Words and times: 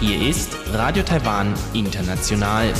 Hier 0.00 0.28
ist 0.28 0.56
Radio 0.72 1.02
Taiwan 1.02 1.52
International. 1.74 2.72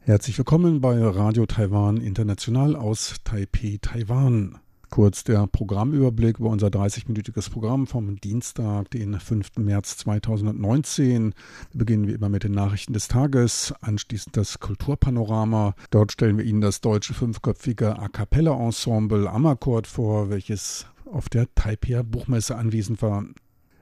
Herzlich 0.00 0.36
willkommen 0.36 0.80
bei 0.80 1.00
Radio 1.00 1.46
Taiwan 1.46 1.98
International 1.98 2.74
aus 2.74 3.14
Taipei, 3.22 3.78
Taiwan. 3.80 4.61
Kurz 4.92 5.24
der 5.24 5.46
Programmüberblick 5.46 6.38
über 6.38 6.50
unser 6.50 6.66
30-minütiges 6.66 7.50
Programm 7.50 7.86
vom 7.86 8.20
Dienstag, 8.20 8.90
den 8.90 9.18
5. 9.18 9.56
März 9.56 9.96
2019. 9.96 11.32
Wir 11.70 11.78
beginnen 11.78 12.06
wie 12.08 12.12
immer 12.12 12.28
mit 12.28 12.44
den 12.44 12.52
Nachrichten 12.52 12.92
des 12.92 13.08
Tages, 13.08 13.72
anschließend 13.80 14.36
das 14.36 14.60
Kulturpanorama. 14.60 15.74
Dort 15.88 16.12
stellen 16.12 16.36
wir 16.36 16.44
Ihnen 16.44 16.60
das 16.60 16.82
deutsche 16.82 17.14
fünfköpfige 17.14 17.98
A 17.98 18.08
Cappella 18.08 18.52
Ensemble 18.52 19.30
Amakord 19.30 19.86
vor, 19.86 20.28
welches 20.28 20.84
auf 21.06 21.30
der 21.30 21.46
Taipei 21.54 22.02
Buchmesse 22.02 22.56
anwesend 22.56 23.00
war. 23.00 23.24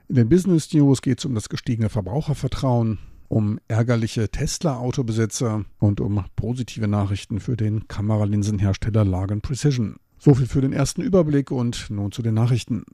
In 0.07 0.15
den 0.15 0.29
Business 0.29 0.73
News 0.73 1.01
geht 1.01 1.19
es 1.19 1.25
um 1.25 1.35
das 1.35 1.49
gestiegene 1.49 1.89
Verbrauchervertrauen, 1.89 2.99
um 3.27 3.59
ärgerliche 3.67 4.29
Tesla-Autobesitzer 4.29 5.65
und 5.77 5.99
um 5.99 6.23
positive 6.37 6.87
Nachrichten 6.87 7.41
für 7.41 7.57
den 7.57 7.89
Kameralinsenhersteller 7.89 9.03
Lagen 9.03 9.41
Precision. 9.41 9.97
So 10.23 10.35
viel 10.35 10.45
für 10.45 10.61
den 10.61 10.71
ersten 10.71 11.01
Überblick 11.01 11.49
und 11.49 11.89
nun 11.89 12.11
zu 12.11 12.21
den 12.21 12.35
Nachrichten. 12.35 12.85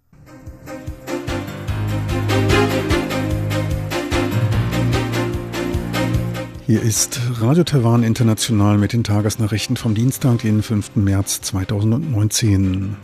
Hier 6.66 6.82
ist 6.82 7.20
Radio 7.42 7.66
Taiwan 7.66 8.04
International 8.04 8.78
mit 8.78 8.94
den 8.94 9.04
Tagesnachrichten 9.04 9.76
vom 9.76 9.94
Dienstag, 9.94 10.40
den 10.40 10.64
5. 10.64 10.96
März 10.96 11.42
2019. 11.42 12.96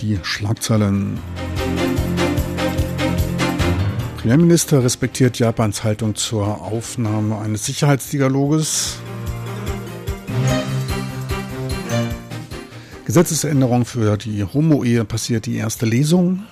Die 0.00 0.18
Schlagzeilen. 0.22 1.18
Premierminister 4.16 4.82
respektiert 4.82 5.38
Japans 5.38 5.84
Haltung 5.84 6.14
zur 6.14 6.62
Aufnahme 6.62 7.38
eines 7.38 7.66
Sicherheitsdialoges. 7.66 9.00
Gesetzesänderung 13.06 13.84
für 13.84 14.16
die 14.16 14.42
Homo-Ehe 14.42 15.04
passiert 15.04 15.46
die 15.46 15.54
erste 15.54 15.86
Lesung. 15.86 16.42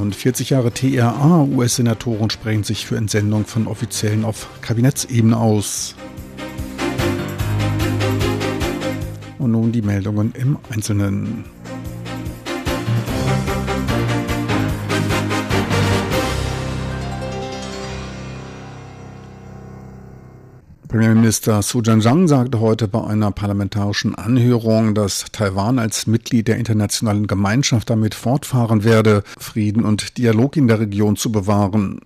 Und 0.00 0.16
40 0.16 0.48
Jahre 0.48 0.72
TRA, 0.72 1.42
US-Senatoren 1.42 2.30
sprechen 2.30 2.64
sich 2.64 2.86
für 2.86 2.96
Entsendung 2.96 3.44
von 3.44 3.66
Offiziellen 3.66 4.24
auf 4.24 4.48
Kabinettsebene 4.62 5.36
aus. 5.36 5.96
Und 9.38 9.50
nun 9.50 9.72
die 9.72 9.82
Meldungen 9.82 10.32
im 10.34 10.56
Einzelnen. 10.70 11.55
Premierminister 20.96 21.60
Su 21.60 21.82
Zhang 21.82 22.26
sagte 22.26 22.58
heute 22.58 22.88
bei 22.88 23.04
einer 23.04 23.30
parlamentarischen 23.30 24.14
Anhörung, 24.14 24.94
dass 24.94 25.26
Taiwan 25.30 25.78
als 25.78 26.06
Mitglied 26.06 26.48
der 26.48 26.56
internationalen 26.56 27.26
Gemeinschaft 27.26 27.90
damit 27.90 28.14
fortfahren 28.14 28.82
werde, 28.82 29.22
Frieden 29.38 29.84
und 29.84 30.16
Dialog 30.16 30.56
in 30.56 30.68
der 30.68 30.80
Region 30.80 31.16
zu 31.16 31.30
bewahren. 31.30 32.00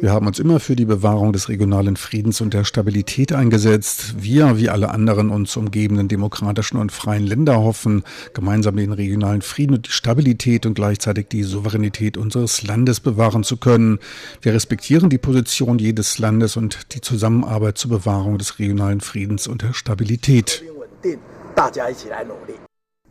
Wir 0.00 0.10
haben 0.10 0.26
uns 0.26 0.38
immer 0.38 0.58
für 0.58 0.74
die 0.74 0.86
Bewahrung 0.86 1.34
des 1.34 1.50
regionalen 1.50 1.96
Friedens 1.96 2.40
und 2.40 2.54
der 2.54 2.64
Stabilität 2.64 3.34
eingesetzt. 3.34 4.22
Wir, 4.22 4.56
wie 4.56 4.70
alle 4.70 4.90
anderen 4.90 5.28
uns 5.28 5.54
umgebenden 5.54 6.08
demokratischen 6.08 6.78
und 6.78 6.92
freien 6.92 7.26
Länder, 7.26 7.60
hoffen, 7.60 8.04
gemeinsam 8.32 8.76
den 8.76 8.92
regionalen 8.92 9.42
Frieden 9.42 9.74
und 9.74 9.86
die 9.86 9.92
Stabilität 9.92 10.64
und 10.64 10.72
gleichzeitig 10.74 11.28
die 11.28 11.42
Souveränität 11.42 12.16
unseres 12.16 12.62
Landes 12.62 13.00
bewahren 13.00 13.44
zu 13.44 13.58
können. 13.58 13.98
Wir 14.40 14.54
respektieren 14.54 15.10
die 15.10 15.18
Position 15.18 15.78
jedes 15.78 16.18
Landes 16.18 16.56
und 16.56 16.94
die 16.94 17.02
Zusammenarbeit 17.02 17.76
zur 17.76 17.90
Bewahrung 17.90 18.38
des 18.38 18.58
regionalen 18.58 19.02
Friedens 19.02 19.46
und 19.46 19.60
der 19.60 19.74
Stabilität. 19.74 20.62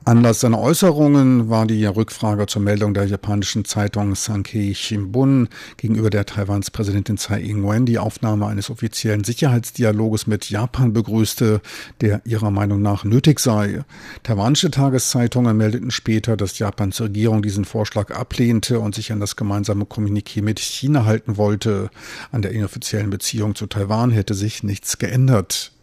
Anlass 0.03 0.39
seiner 0.39 0.57
Äußerungen 0.57 1.49
war 1.51 1.67
die 1.67 1.85
Rückfrage 1.85 2.47
zur 2.47 2.63
Meldung 2.63 2.95
der 2.95 3.05
japanischen 3.05 3.65
Zeitung 3.65 4.15
Sankei 4.15 4.73
Shimbun 4.73 5.47
gegenüber 5.77 6.09
der 6.09 6.25
Taiwans 6.25 6.71
Präsidentin 6.71 7.17
Tsai 7.17 7.41
Ing-wen 7.41 7.85
die 7.85 7.99
Aufnahme 7.99 8.47
eines 8.47 8.71
offiziellen 8.71 9.23
Sicherheitsdialoges 9.23 10.25
mit 10.25 10.49
Japan 10.49 10.91
begrüßte, 10.91 11.61
der 12.01 12.23
ihrer 12.25 12.49
Meinung 12.49 12.81
nach 12.81 13.03
nötig 13.03 13.39
sei. 13.39 13.83
Taiwanische 14.23 14.71
Tageszeitungen 14.71 15.55
meldeten 15.55 15.91
später, 15.91 16.35
dass 16.35 16.57
Japans 16.57 16.99
Regierung 16.99 17.43
diesen 17.43 17.65
Vorschlag 17.65 18.09
ablehnte 18.09 18.79
und 18.79 18.95
sich 18.95 19.11
an 19.11 19.19
das 19.19 19.35
gemeinsame 19.35 19.83
Kommuniqué 19.83 20.41
mit 20.41 20.59
China 20.59 21.05
halten 21.05 21.37
wollte. 21.37 21.91
An 22.31 22.41
der 22.41 22.53
inoffiziellen 22.53 23.11
Beziehung 23.11 23.53
zu 23.53 23.67
Taiwan 23.67 24.09
hätte 24.09 24.33
sich 24.33 24.63
nichts 24.63 24.97
geändert. 24.97 25.73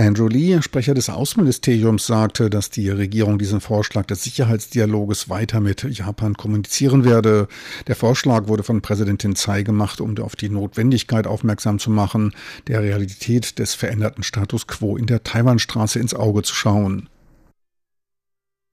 Andrew 0.00 0.28
Lee, 0.28 0.62
Sprecher 0.62 0.94
des 0.94 1.10
Außenministeriums, 1.10 2.06
sagte, 2.06 2.50
dass 2.50 2.70
die 2.70 2.88
Regierung 2.88 3.36
diesen 3.36 3.60
Vorschlag 3.60 4.06
des 4.06 4.22
Sicherheitsdialoges 4.22 5.28
weiter 5.28 5.58
mit 5.58 5.82
Japan 5.82 6.34
kommunizieren 6.34 7.04
werde. 7.04 7.48
Der 7.88 7.96
Vorschlag 7.96 8.46
wurde 8.46 8.62
von 8.62 8.80
Präsidentin 8.80 9.34
Tsai 9.34 9.64
gemacht, 9.64 10.00
um 10.00 10.16
auf 10.18 10.36
die 10.36 10.50
Notwendigkeit 10.50 11.26
aufmerksam 11.26 11.80
zu 11.80 11.90
machen, 11.90 12.32
der 12.68 12.80
Realität 12.80 13.58
des 13.58 13.74
veränderten 13.74 14.22
Status 14.22 14.68
quo 14.68 14.96
in 14.96 15.06
der 15.06 15.24
Taiwanstraße 15.24 15.98
ins 15.98 16.14
Auge 16.14 16.44
zu 16.44 16.54
schauen. 16.54 17.08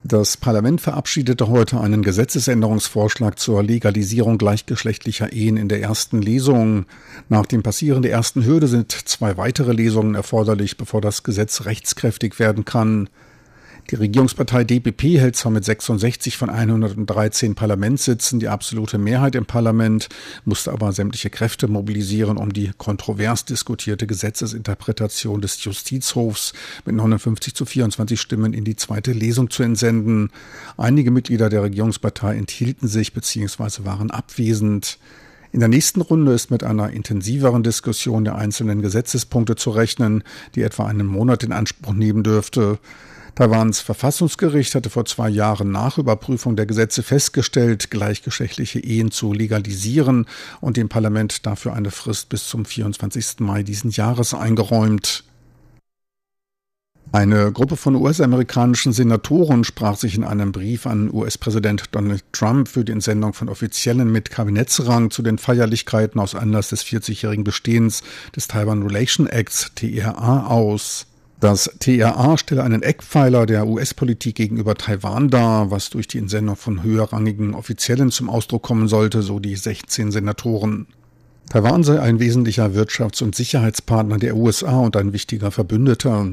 Das 0.08 0.36
Parlament 0.36 0.80
verabschiedete 0.80 1.48
heute 1.48 1.80
einen 1.80 2.04
Gesetzesänderungsvorschlag 2.04 3.40
zur 3.40 3.64
Legalisierung 3.64 4.38
gleichgeschlechtlicher 4.38 5.32
Ehen 5.32 5.56
in 5.56 5.68
der 5.68 5.82
ersten 5.82 6.22
Lesung. 6.22 6.86
Nach 7.28 7.44
dem 7.44 7.64
Passieren 7.64 8.02
der 8.02 8.12
ersten 8.12 8.44
Hürde 8.44 8.68
sind 8.68 8.92
zwei 8.92 9.36
weitere 9.36 9.72
Lesungen 9.72 10.14
erforderlich, 10.14 10.76
bevor 10.76 11.00
das 11.00 11.24
Gesetz 11.24 11.64
rechtskräftig 11.64 12.38
werden 12.38 12.64
kann. 12.64 13.08
Die 13.90 13.94
Regierungspartei 13.94 14.64
DPP 14.64 15.20
hält 15.20 15.36
zwar 15.36 15.52
mit 15.52 15.64
66 15.64 16.36
von 16.36 16.50
113 16.50 17.54
Parlamentssitzen 17.54 18.40
die 18.40 18.48
absolute 18.48 18.98
Mehrheit 18.98 19.36
im 19.36 19.46
Parlament, 19.46 20.08
musste 20.44 20.72
aber 20.72 20.92
sämtliche 20.92 21.30
Kräfte 21.30 21.68
mobilisieren, 21.68 22.36
um 22.36 22.52
die 22.52 22.72
kontrovers 22.76 23.44
diskutierte 23.44 24.08
Gesetzesinterpretation 24.08 25.40
des 25.40 25.62
Justizhofs 25.62 26.52
mit 26.84 26.96
59 26.96 27.54
zu 27.54 27.64
24 27.64 28.20
Stimmen 28.20 28.54
in 28.54 28.64
die 28.64 28.74
zweite 28.74 29.12
Lesung 29.12 29.50
zu 29.50 29.62
entsenden. 29.62 30.30
Einige 30.76 31.12
Mitglieder 31.12 31.48
der 31.48 31.62
Regierungspartei 31.62 32.36
enthielten 32.36 32.88
sich 32.88 33.12
bzw. 33.12 33.84
waren 33.84 34.10
abwesend. 34.10 34.98
In 35.52 35.60
der 35.60 35.68
nächsten 35.68 36.00
Runde 36.00 36.32
ist 36.32 36.50
mit 36.50 36.64
einer 36.64 36.90
intensiveren 36.90 37.62
Diskussion 37.62 38.24
der 38.24 38.34
einzelnen 38.34 38.82
Gesetzespunkte 38.82 39.54
zu 39.54 39.70
rechnen, 39.70 40.24
die 40.56 40.62
etwa 40.62 40.86
einen 40.86 41.06
Monat 41.06 41.44
in 41.44 41.52
Anspruch 41.52 41.94
nehmen 41.94 42.24
dürfte. 42.24 42.80
Taiwans 43.36 43.80
Verfassungsgericht 43.80 44.74
hatte 44.74 44.88
vor 44.88 45.04
zwei 45.04 45.28
Jahren 45.28 45.70
nach 45.70 45.98
Überprüfung 45.98 46.56
der 46.56 46.64
Gesetze 46.64 47.02
festgestellt, 47.02 47.90
gleichgeschlechtliche 47.90 48.80
Ehen 48.80 49.10
zu 49.10 49.34
legalisieren 49.34 50.24
und 50.62 50.78
dem 50.78 50.88
Parlament 50.88 51.44
dafür 51.44 51.74
eine 51.74 51.90
Frist 51.90 52.30
bis 52.30 52.48
zum 52.48 52.64
24. 52.64 53.40
Mai 53.40 53.62
diesen 53.62 53.90
Jahres 53.90 54.32
eingeräumt. 54.32 55.22
Eine 57.12 57.52
Gruppe 57.52 57.76
von 57.76 57.94
US-amerikanischen 57.94 58.94
Senatoren 58.94 59.64
sprach 59.64 59.98
sich 59.98 60.14
in 60.14 60.24
einem 60.24 60.50
Brief 60.50 60.86
an 60.86 61.12
US-Präsident 61.12 61.84
Donald 61.92 62.24
Trump 62.32 62.68
für 62.68 62.86
die 62.86 62.92
Entsendung 62.92 63.34
von 63.34 63.50
Offiziellen 63.50 64.10
mit 64.10 64.30
Kabinettsrang 64.30 65.10
zu 65.10 65.20
den 65.20 65.36
Feierlichkeiten 65.36 66.18
aus 66.22 66.34
Anlass 66.34 66.70
des 66.70 66.86
40-jährigen 66.86 67.44
Bestehens 67.44 68.02
des 68.34 68.48
Taiwan 68.48 68.82
Relation 68.82 69.26
Acts 69.26 69.72
TRA 69.74 70.46
aus. 70.46 71.06
Das 71.46 71.70
TRA 71.78 72.36
stelle 72.38 72.64
einen 72.64 72.82
Eckpfeiler 72.82 73.46
der 73.46 73.68
US-Politik 73.68 74.34
gegenüber 74.34 74.74
Taiwan 74.74 75.30
dar, 75.30 75.70
was 75.70 75.90
durch 75.90 76.08
die 76.08 76.18
Entsendung 76.18 76.56
von 76.56 76.82
höherrangigen 76.82 77.54
Offiziellen 77.54 78.10
zum 78.10 78.28
Ausdruck 78.28 78.64
kommen 78.64 78.88
sollte, 78.88 79.22
so 79.22 79.38
die 79.38 79.54
16 79.54 80.10
Senatoren. 80.10 80.88
Taiwan 81.48 81.84
sei 81.84 82.00
ein 82.00 82.18
wesentlicher 82.18 82.74
Wirtschafts- 82.74 83.22
und 83.22 83.36
Sicherheitspartner 83.36 84.18
der 84.18 84.34
USA 84.34 84.80
und 84.80 84.96
ein 84.96 85.12
wichtiger 85.12 85.52
Verbündeter. 85.52 86.32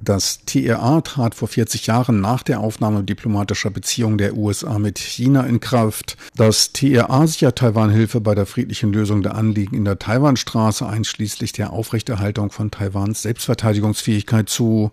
Das 0.00 0.40
TRA 0.46 1.00
trat 1.00 1.34
vor 1.34 1.48
40 1.48 1.86
Jahren 1.88 2.20
nach 2.20 2.42
der 2.42 2.60
Aufnahme 2.60 3.02
diplomatischer 3.02 3.70
Beziehungen 3.70 4.16
der 4.18 4.36
USA 4.36 4.78
mit 4.78 4.98
China 4.98 5.42
in 5.42 5.60
Kraft. 5.60 6.16
Das 6.36 6.72
TRA 6.72 7.26
sichert 7.26 7.58
Taiwan 7.58 7.90
Hilfe 7.90 8.20
bei 8.20 8.34
der 8.34 8.46
friedlichen 8.46 8.92
Lösung 8.92 9.22
der 9.22 9.34
Anliegen 9.34 9.76
in 9.76 9.84
der 9.84 9.98
Taiwanstraße 9.98 10.86
einschließlich 10.86 11.52
der 11.52 11.72
Aufrechterhaltung 11.72 12.50
von 12.50 12.70
Taiwans 12.70 13.22
Selbstverteidigungsfähigkeit 13.22 14.48
zu. 14.48 14.92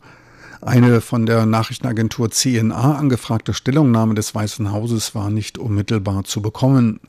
Eine 0.62 1.02
von 1.02 1.28
der 1.28 1.46
Nachrichtenagentur 1.46 2.32
CNA 2.32 2.96
angefragte 2.96 3.54
Stellungnahme 3.54 4.16
des 4.16 4.34
Weißen 4.34 4.72
Hauses 4.72 5.14
war 5.14 5.30
nicht 5.30 5.60
unmittelbar 5.60 6.24
zu 6.24 6.42
bekommen. 6.42 7.00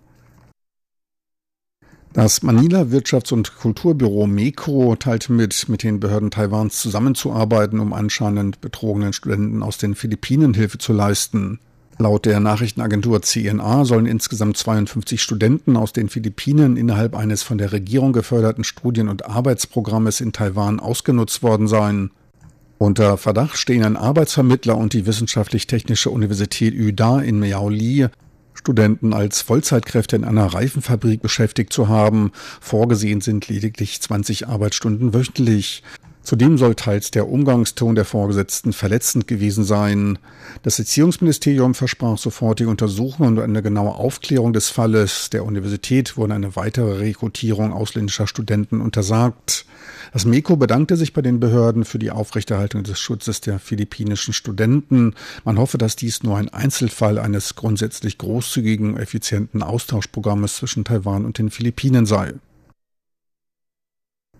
Das 2.16 2.42
Manila 2.42 2.84
Wirtschafts- 2.84 3.30
und 3.34 3.58
Kulturbüro 3.58 4.26
MECO 4.26 4.96
teilte 4.96 5.34
mit, 5.34 5.68
mit 5.68 5.82
den 5.82 6.00
Behörden 6.00 6.30
Taiwans 6.30 6.80
zusammenzuarbeiten, 6.80 7.78
um 7.78 7.92
anscheinend 7.92 8.62
betrogenen 8.62 9.12
Studenten 9.12 9.62
aus 9.62 9.76
den 9.76 9.94
Philippinen 9.94 10.54
Hilfe 10.54 10.78
zu 10.78 10.94
leisten. 10.94 11.60
Laut 11.98 12.24
der 12.24 12.40
Nachrichtenagentur 12.40 13.20
CNA 13.20 13.84
sollen 13.84 14.06
insgesamt 14.06 14.56
52 14.56 15.20
Studenten 15.20 15.76
aus 15.76 15.92
den 15.92 16.08
Philippinen 16.08 16.78
innerhalb 16.78 17.14
eines 17.14 17.42
von 17.42 17.58
der 17.58 17.72
Regierung 17.72 18.14
geförderten 18.14 18.64
Studien- 18.64 19.10
und 19.10 19.26
Arbeitsprogrammes 19.26 20.22
in 20.22 20.32
Taiwan 20.32 20.80
ausgenutzt 20.80 21.42
worden 21.42 21.68
sein. 21.68 22.12
Unter 22.78 23.18
Verdacht 23.18 23.58
stehen 23.58 23.84
ein 23.84 23.98
Arbeitsvermittler 23.98 24.78
und 24.78 24.94
die 24.94 25.04
Wissenschaftlich-Technische 25.04 26.08
Universität 26.08 26.72
Yuda 26.72 27.20
in 27.20 27.40
Miaoli 27.40 28.08
Studenten 28.66 29.12
als 29.12 29.42
Vollzeitkräfte 29.42 30.16
in 30.16 30.24
einer 30.24 30.46
Reifenfabrik 30.46 31.22
beschäftigt 31.22 31.72
zu 31.72 31.86
haben. 31.86 32.32
Vorgesehen 32.60 33.20
sind 33.20 33.46
lediglich 33.46 34.02
20 34.02 34.48
Arbeitsstunden 34.48 35.14
wöchentlich. 35.14 35.84
Zudem 36.26 36.58
soll 36.58 36.74
teils 36.74 37.12
der 37.12 37.28
Umgangston 37.28 37.94
der 37.94 38.04
Vorgesetzten 38.04 38.72
verletzend 38.72 39.28
gewesen 39.28 39.62
sein. 39.62 40.18
Das 40.64 40.76
Erziehungsministerium 40.76 41.72
versprach 41.72 42.18
sofort 42.18 42.58
die 42.58 42.66
Untersuchung 42.66 43.28
und 43.28 43.38
eine 43.38 43.62
genaue 43.62 43.94
Aufklärung 43.94 44.52
des 44.52 44.68
Falles. 44.68 45.30
Der 45.30 45.44
Universität 45.44 46.16
wurde 46.16 46.34
eine 46.34 46.56
weitere 46.56 46.98
Rekrutierung 46.98 47.72
ausländischer 47.72 48.26
Studenten 48.26 48.80
untersagt. 48.80 49.66
Das 50.12 50.24
MECO 50.24 50.56
bedankte 50.56 50.96
sich 50.96 51.12
bei 51.12 51.22
den 51.22 51.38
Behörden 51.38 51.84
für 51.84 52.00
die 52.00 52.10
Aufrechterhaltung 52.10 52.82
des 52.82 52.98
Schutzes 52.98 53.40
der 53.40 53.60
philippinischen 53.60 54.34
Studenten. 54.34 55.14
Man 55.44 55.60
hoffe, 55.60 55.78
dass 55.78 55.94
dies 55.94 56.24
nur 56.24 56.38
ein 56.38 56.48
Einzelfall 56.48 57.20
eines 57.20 57.54
grundsätzlich 57.54 58.18
großzügigen, 58.18 58.96
effizienten 58.96 59.62
Austauschprogrammes 59.62 60.56
zwischen 60.56 60.82
Taiwan 60.82 61.24
und 61.24 61.38
den 61.38 61.50
Philippinen 61.50 62.04
sei. 62.04 62.34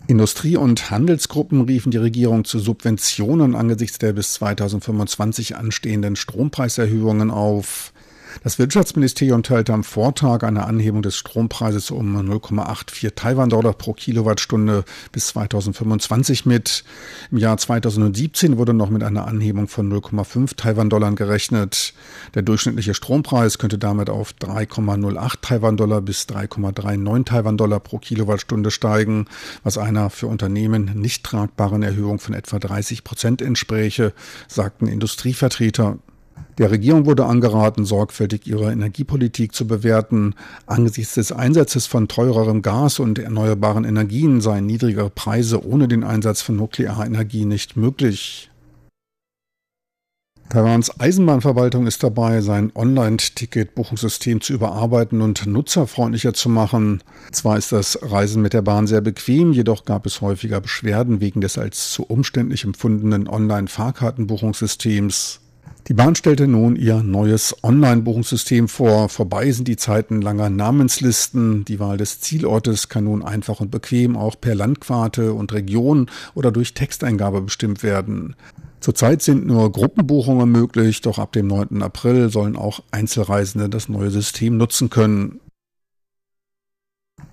Industrie- 0.08 0.56
und 0.56 0.90
Handelsgruppen 0.90 1.62
riefen 1.62 1.90
die 1.90 1.98
Regierung 1.98 2.44
zu 2.44 2.60
Subventionen 2.60 3.56
angesichts 3.56 3.98
der 3.98 4.12
bis 4.12 4.34
2025 4.34 5.56
anstehenden 5.56 6.14
Strompreiserhöhungen 6.14 7.30
auf. 7.30 7.92
Das 8.42 8.58
Wirtschaftsministerium 8.58 9.42
teilte 9.42 9.72
am 9.72 9.82
Vortag 9.82 10.42
eine 10.42 10.66
Anhebung 10.66 11.02
des 11.02 11.16
Strompreises 11.16 11.90
um 11.90 12.16
0,84 12.16 13.14
Taiwan-Dollar 13.14 13.72
pro 13.72 13.92
Kilowattstunde 13.92 14.84
bis 15.10 15.28
2025 15.28 16.46
mit. 16.46 16.84
Im 17.30 17.38
Jahr 17.38 17.56
2017 17.56 18.56
wurde 18.56 18.74
noch 18.74 18.90
mit 18.90 19.02
einer 19.02 19.26
Anhebung 19.26 19.68
von 19.68 19.92
0,5 19.92 20.56
Taiwan-Dollar 20.56 21.12
gerechnet. 21.12 21.94
Der 22.34 22.42
durchschnittliche 22.42 22.94
Strompreis 22.94 23.58
könnte 23.58 23.78
damit 23.78 24.10
auf 24.10 24.32
3,08 24.40 25.40
Taiwan-Dollar 25.40 26.00
bis 26.02 26.22
3,39 26.24 27.24
Taiwan-Dollar 27.24 27.80
pro 27.80 27.98
Kilowattstunde 27.98 28.70
steigen, 28.70 29.26
was 29.62 29.78
einer 29.78 30.10
für 30.10 30.26
Unternehmen 30.26 30.92
nicht 30.94 31.24
tragbaren 31.24 31.82
Erhöhung 31.82 32.18
von 32.18 32.34
etwa 32.34 32.58
30 32.58 33.04
Prozent 33.04 33.42
entspräche, 33.42 34.12
sagten 34.48 34.86
Industrievertreter. 34.86 35.98
Der 36.58 36.70
Regierung 36.70 37.04
wurde 37.04 37.26
angeraten, 37.26 37.84
sorgfältig 37.84 38.46
ihre 38.46 38.72
Energiepolitik 38.72 39.54
zu 39.54 39.66
bewerten. 39.66 40.34
Angesichts 40.66 41.14
des 41.14 41.32
Einsatzes 41.32 41.86
von 41.86 42.08
teurerem 42.08 42.62
Gas 42.62 42.98
und 42.98 43.18
erneuerbaren 43.18 43.84
Energien 43.84 44.40
seien 44.40 44.64
niedrigere 44.64 45.10
Preise 45.10 45.66
ohne 45.66 45.86
den 45.86 46.02
Einsatz 46.02 46.40
von 46.40 46.56
Nuklearenergie 46.56 47.44
nicht 47.44 47.76
möglich. 47.76 48.50
Taiwans 50.48 51.00
Eisenbahnverwaltung 51.00 51.88
ist 51.88 52.04
dabei, 52.04 52.40
sein 52.40 52.70
Online-Ticket-Buchungssystem 52.74 54.40
zu 54.40 54.54
überarbeiten 54.54 55.20
und 55.20 55.44
nutzerfreundlicher 55.46 56.34
zu 56.34 56.48
machen. 56.48 57.02
Zwar 57.32 57.58
ist 57.58 57.72
das 57.72 57.98
Reisen 58.00 58.42
mit 58.42 58.52
der 58.52 58.62
Bahn 58.62 58.86
sehr 58.86 59.00
bequem, 59.00 59.52
jedoch 59.52 59.84
gab 59.84 60.06
es 60.06 60.20
häufiger 60.20 60.60
Beschwerden 60.60 61.20
wegen 61.20 61.40
des 61.40 61.58
als 61.58 61.92
zu 61.92 62.04
umständlich 62.04 62.62
empfundenen 62.62 63.26
Online-Fahrkartenbuchungssystems. 63.26 65.40
Die 65.88 65.94
Bahn 65.94 66.16
stellte 66.16 66.48
nun 66.48 66.74
ihr 66.74 67.04
neues 67.04 67.54
Online-Buchungssystem 67.62 68.66
vor. 68.66 69.08
Vorbei 69.08 69.52
sind 69.52 69.68
die 69.68 69.76
Zeiten 69.76 70.20
langer 70.20 70.50
Namenslisten. 70.50 71.64
Die 71.64 71.78
Wahl 71.78 71.96
des 71.96 72.20
Zielortes 72.20 72.88
kann 72.88 73.04
nun 73.04 73.22
einfach 73.22 73.60
und 73.60 73.70
bequem 73.70 74.16
auch 74.16 74.34
per 74.40 74.56
Landquarte 74.56 75.32
und 75.32 75.52
Region 75.52 76.10
oder 76.34 76.50
durch 76.50 76.74
Texteingabe 76.74 77.40
bestimmt 77.40 77.84
werden. 77.84 78.34
Zurzeit 78.80 79.22
sind 79.22 79.46
nur 79.46 79.70
Gruppenbuchungen 79.70 80.50
möglich, 80.50 81.02
doch 81.02 81.20
ab 81.20 81.32
dem 81.32 81.46
9. 81.46 81.80
April 81.82 82.30
sollen 82.30 82.56
auch 82.56 82.80
Einzelreisende 82.90 83.68
das 83.68 83.88
neue 83.88 84.10
System 84.10 84.56
nutzen 84.56 84.90
können. 84.90 85.38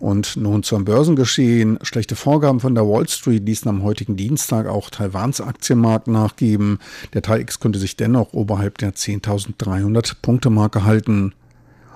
Und 0.04 0.36
nun 0.36 0.64
zum 0.64 0.84
Börsengeschehen. 0.84 1.80
Schlechte 1.82 2.18
Vorgaben 2.18 2.60
von 2.60 2.76
der 2.76 2.86
Wall 2.86 3.08
Street 3.08 3.46
ließen 3.46 3.70
am 3.70 3.84
heutigen 3.84 4.18
Dienstag 4.18 4.68
auch 4.68 4.90
Taiwans 4.90 5.40
Aktienmarkt 5.40 6.10
nachgeben. 6.10 6.80
Der 7.14 7.22
TAIX 7.22 7.62
konnte 7.62 7.80
sich 7.80 7.96
dennoch 7.96 8.34
oberhalb 8.34 8.80
der 8.80 8.94
10.300 8.96 10.16
Punkte 10.22 10.50
Marke 10.50 10.84
halten. 10.84 11.34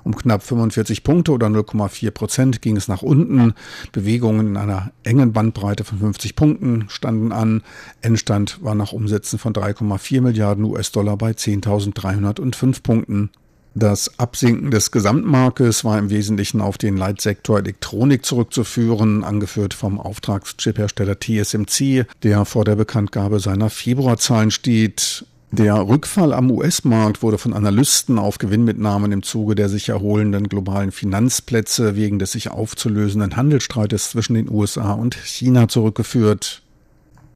Um 0.05 0.15
knapp 0.15 0.41
45 0.41 1.03
Punkte 1.03 1.33
oder 1.33 1.47
0,4 1.47 2.11
Prozent 2.11 2.61
ging 2.61 2.77
es 2.77 2.87
nach 2.87 3.01
unten. 3.01 3.53
Bewegungen 3.91 4.47
in 4.47 4.55
einer 4.55 4.93
engen 5.03 5.33
Bandbreite 5.33 5.83
von 5.83 5.99
50 5.99 6.37
Punkten 6.37 6.85
standen 6.87 7.33
an. 7.33 7.61
Endstand 7.99 8.63
war 8.63 8.73
nach 8.73 8.93
Umsätzen 8.93 9.37
von 9.37 9.51
3,4 9.51 10.21
Milliarden 10.21 10.63
US-Dollar 10.63 11.17
bei 11.17 11.31
10.305 11.31 12.83
Punkten. 12.83 13.31
Das 13.75 14.19
Absinken 14.19 14.71
des 14.71 14.89
Gesamtmarktes 14.89 15.83
war 15.83 15.99
im 15.99 16.09
Wesentlichen 16.09 16.61
auf 16.61 16.79
den 16.79 16.97
Leitsektor 16.97 17.59
Elektronik 17.59 18.25
zurückzuführen, 18.25 19.23
angeführt 19.23 19.75
vom 19.75 19.99
Auftragschiphersteller 19.99 21.19
TSMC, 21.19 22.05
der 22.23 22.45
vor 22.45 22.65
der 22.65 22.75
Bekanntgabe 22.75 23.39
seiner 23.39 23.69
Februarzahlen 23.69 24.49
steht. 24.49 25.25
Der 25.51 25.87
Rückfall 25.87 26.33
am 26.33 26.51
US-Markt 26.51 27.21
wurde 27.23 27.37
von 27.37 27.53
Analysten 27.53 28.19
auf 28.19 28.37
Gewinnmitnahmen 28.37 29.13
im 29.13 29.23
Zuge 29.23 29.55
der 29.55 29.69
sich 29.69 29.89
erholenden 29.89 30.49
globalen 30.49 30.91
Finanzplätze 30.91 31.95
wegen 31.95 32.19
des 32.19 32.33
sich 32.33 32.51
aufzulösenden 32.51 33.37
Handelsstreites 33.37 34.09
zwischen 34.09 34.33
den 34.33 34.49
USA 34.49 34.91
und 34.91 35.15
China 35.15 35.69
zurückgeführt. 35.69 36.63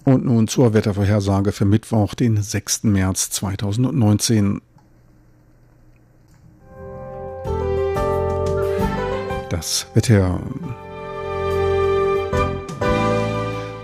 Und 0.03 0.25
nun 0.25 0.47
zur 0.47 0.73
Wettervorhersage 0.73 1.51
für 1.51 1.65
Mittwoch, 1.65 2.15
den 2.15 2.41
6. 2.41 2.83
März 2.83 3.29
2019. 3.29 4.61
Das 9.51 9.85
Wetter. 9.93 10.39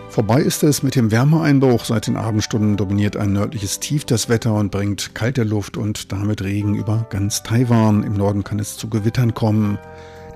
Vorbei 0.08 0.40
ist 0.40 0.64
es 0.64 0.82
mit 0.82 0.96
dem 0.96 1.12
Wärmeeinbruch. 1.12 1.84
Seit 1.84 2.08
den 2.08 2.16
Abendstunden 2.16 2.78
dominiert 2.78 3.18
ein 3.18 3.34
nördliches 3.34 3.82
Tief 3.82 4.06
das 4.06 4.30
Wetter 4.30 4.54
und 4.54 4.72
bringt 4.72 5.14
kalte 5.14 5.44
Luft 5.44 5.76
und 5.76 6.14
damit 6.14 6.42
Regen 6.42 6.74
über 6.76 7.06
ganz 7.10 7.44
Taiwan. 7.44 8.04
Im 8.04 8.14
Norden 8.14 8.46
kann 8.46 8.60
es 8.60 8.78
zu 8.78 8.90
Gewittern 8.90 9.34
kommen. 9.34 9.78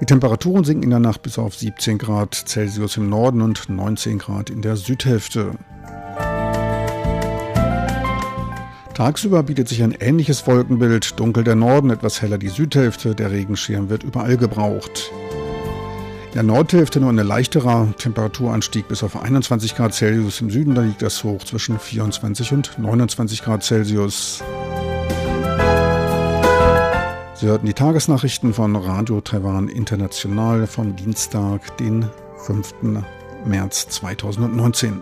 Die 0.01 0.05
Temperaturen 0.05 0.65
sinken 0.65 0.83
in 0.83 0.89
der 0.89 0.99
Nacht 0.99 1.21
bis 1.21 1.39
auf 1.39 1.55
17 1.55 1.97
Grad 1.97 2.35
Celsius 2.35 2.97
im 2.97 3.07
Norden 3.07 3.41
und 3.41 3.69
19 3.69 4.17
Grad 4.17 4.49
in 4.49 4.61
der 4.61 4.75
Südhälfte. 4.75 5.53
Tagsüber 8.93 9.43
bietet 9.43 9.69
sich 9.69 9.81
ein 9.83 9.95
ähnliches 9.99 10.45
Wolkenbild, 10.47 11.19
dunkel 11.19 11.43
der 11.43 11.55
Norden, 11.55 11.89
etwas 11.89 12.21
heller 12.21 12.37
die 12.37 12.49
Südhälfte, 12.49 13.15
der 13.15 13.31
Regenschirm 13.31 13.89
wird 13.89 14.03
überall 14.03 14.37
gebraucht. 14.37 15.11
In 16.27 16.33
der 16.35 16.43
Nordhälfte 16.43 16.99
nur 16.99 17.09
ein 17.09 17.17
leichterer 17.17 17.93
Temperaturanstieg 17.97 18.87
bis 18.87 19.03
auf 19.03 19.21
21 19.21 19.75
Grad 19.75 19.93
Celsius. 19.93 20.39
Im 20.41 20.49
Süden 20.49 20.75
da 20.75 20.81
liegt 20.81 21.01
das 21.01 21.23
hoch 21.23 21.43
zwischen 21.43 21.79
24 21.79 22.53
und 22.53 22.79
29 22.79 23.43
Grad 23.43 23.63
Celsius. 23.63 24.43
Sie 27.35 27.47
hörten 27.47 27.65
die 27.65 27.73
Tagesnachrichten 27.73 28.53
von 28.53 28.75
Radio 28.75 29.19
Taiwan 29.19 29.67
International 29.67 30.67
vom 30.67 30.95
Dienstag, 30.95 31.75
den 31.77 32.05
5. 32.45 33.03
März 33.45 33.89
2019. 33.89 35.01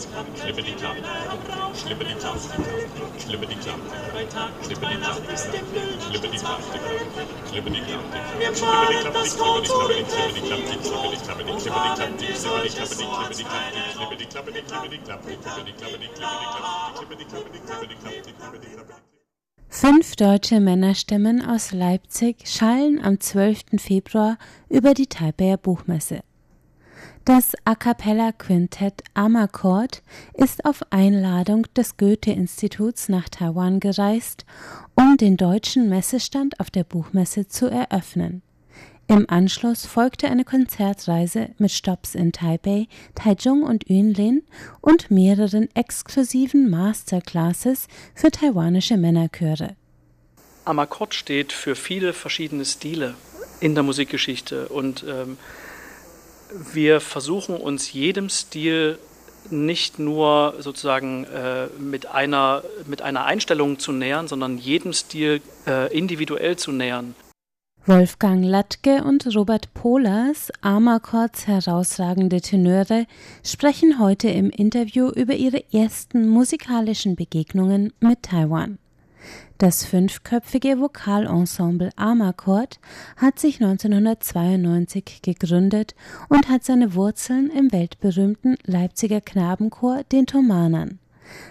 es 0.01 0.09
kommt 0.15 0.39
Schlippidi-Klapp, 0.39 0.97
Schlippidi-Klapp, 1.75 2.39
Schlippidi-Klapp, 3.21 3.81
Schlippidi-Klapp, 4.65 5.21
Schlippidi-Klapp, 6.09 6.61
Schlippidi-Klapp, 7.51 8.01
wir 8.35 8.51
die 8.51 8.99
Klappe. 8.99 9.37
Korn 9.39 9.63
die 9.63 9.69
Klappe. 9.69 10.01
Kräften 10.05 10.45
die 10.45 11.29
Klappe. 11.29 11.45
fahren 11.45 11.71
die 14.11 14.27
Klappe, 14.27 14.53
Schlimmer 17.01 17.21
die 17.87 17.99
Klappe, 17.99 18.61
Fünf 19.69 20.17
deutsche 20.17 20.61
Männerstimmen 20.61 21.45
aus 21.45 21.73
Leipzig 21.73 22.49
schallen 22.49 23.01
am 23.03 23.21
12. 23.21 23.79
Februar 23.79 24.37
über 24.69 24.95
die 24.95 25.07
Taipeher 25.07 25.57
Buchmesse. 25.57 26.23
Das 27.27 27.53
A 27.65 27.75
cappella 27.75 28.33
Quintett 28.33 29.05
Amarcord 29.13 30.03
ist 30.33 30.65
auf 30.65 30.81
Einladung 30.89 31.67
des 31.77 31.99
Goethe-Instituts 31.99 33.11
nach 33.11 33.29
Taiwan 33.29 33.79
gereist, 33.79 34.47
um 34.95 35.19
den 35.19 35.37
deutschen 35.37 35.91
Messestand 35.91 36.59
auf 36.59 36.71
der 36.71 36.85
Buchmesse 36.85 37.47
zu 37.47 37.67
eröffnen. 37.67 38.41
Im 39.07 39.29
Anschluss 39.29 39.85
folgte 39.85 40.29
eine 40.29 40.45
Konzertreise 40.45 41.51
mit 41.59 41.73
Stops 41.73 42.15
in 42.15 42.33
Taipei, 42.33 42.89
Taichung 43.15 43.65
und 43.65 43.89
Yunlin 43.89 44.43
und 44.81 45.11
mehreren 45.11 45.69
exklusiven 45.75 46.71
Masterclasses 46.71 47.87
für 48.15 48.31
taiwanische 48.31 48.97
Männerchöre. 48.97 49.77
Amakord 50.65 51.15
steht 51.15 51.53
für 51.53 51.77
viele 51.77 52.15
verschiedene 52.15 52.65
Stile 52.65 53.15
in 53.61 53.75
der 53.75 53.85
Musikgeschichte 53.85 54.69
und 54.69 55.05
ähm, 55.07 55.37
wir 56.73 57.01
versuchen 57.01 57.57
uns 57.57 57.93
jedem 57.93 58.29
Stil 58.29 58.99
nicht 59.51 59.99
nur 59.99 60.55
sozusagen 60.59 61.25
äh, 61.25 61.67
mit, 61.79 62.07
einer, 62.07 62.63
mit 62.87 63.03
einer 63.03 63.25
Einstellung 63.25 63.79
zu 63.79 63.93
nähern, 63.93 64.29
sondern 64.29 64.59
jedem 64.59 64.93
Stil 64.93 65.41
äh, 65.67 65.97
individuell 65.97 66.57
zu 66.57 66.73
nähern. 66.73 67.15
Wolfgang 67.87 68.45
Latke 68.45 69.03
und 69.05 69.35
Robert 69.35 69.73
Pohlers, 69.73 70.53
Amarkords 70.61 71.47
herausragende 71.47 72.43
Tenöre, 72.43 73.07
sprechen 73.43 73.99
heute 73.99 74.29
im 74.29 74.51
Interview 74.51 75.09
über 75.09 75.35
ihre 75.35 75.65
ersten 75.73 76.29
musikalischen 76.29 77.17
Begegnungen 77.17 77.93
mit 78.01 78.23
Taiwan. 78.23 78.79
Das 79.59 79.85
fünfköpfige 79.85 80.81
Vokalensemble 80.81 81.91
Amarcord 81.97 82.81
hat 83.17 83.39
sich 83.39 83.63
1992 83.63 85.21
gegründet 85.23 85.95
und 86.29 86.49
hat 86.49 86.65
seine 86.65 86.95
Wurzeln 86.95 87.51
im 87.51 87.71
weltberühmten 87.73 88.57
Leipziger 88.65 89.21
Knabenchor, 89.21 90.03
den 90.05 90.27
Thomanern. 90.27 90.99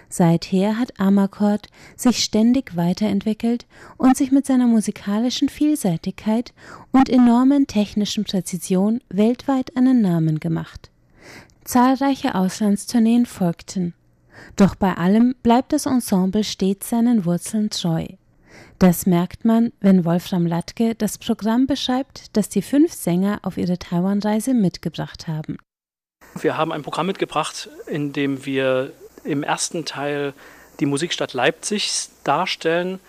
Seither 0.08 0.78
hat 0.78 0.98
Amarcord 0.98 1.68
sich 1.96 2.22
ständig 2.22 2.76
weiterentwickelt 2.76 3.66
und 3.96 4.16
sich 4.16 4.32
mit 4.32 4.46
seiner 4.46 4.66
musikalischen 4.66 5.48
Vielseitigkeit 5.48 6.52
und 6.92 7.08
enormen 7.08 7.66
technischen 7.66 8.24
Präzision 8.24 9.00
weltweit 9.08 9.76
einen 9.76 10.02
Namen 10.02 10.40
gemacht. 10.40 10.90
Zahlreiche 11.64 12.34
Auslandstourneen 12.34 13.26
folgten. 13.26 13.94
Doch 14.56 14.74
bei 14.74 14.94
allem 14.94 15.34
bleibt 15.42 15.72
das 15.72 15.86
Ensemble 15.86 16.44
stets 16.44 16.90
seinen 16.90 17.24
Wurzeln 17.24 17.70
treu. 17.70 18.06
Das 18.78 19.04
merkt 19.06 19.44
man, 19.44 19.72
wenn 19.80 20.04
Wolfram 20.04 20.46
Latke 20.46 20.94
das 20.94 21.18
Programm 21.18 21.66
beschreibt, 21.66 22.36
das 22.36 22.48
die 22.48 22.62
fünf 22.62 22.92
Sänger 22.92 23.40
auf 23.42 23.58
ihre 23.58 23.78
Taiwan-Reise 23.78 24.54
mitgebracht 24.54 25.28
haben. 25.28 25.58
Wir 26.40 26.56
haben 26.56 26.72
ein 26.72 26.82
Programm 26.82 27.06
mitgebracht, 27.06 27.68
in 27.86 28.12
dem 28.12 28.46
wir 28.46 28.92
im 29.24 29.42
ersten 29.42 29.84
Teil 29.84 30.32
die 30.80 30.86
Musikstadt 30.86 31.34
Leipzig 31.34 32.08
darstellen 32.24 33.00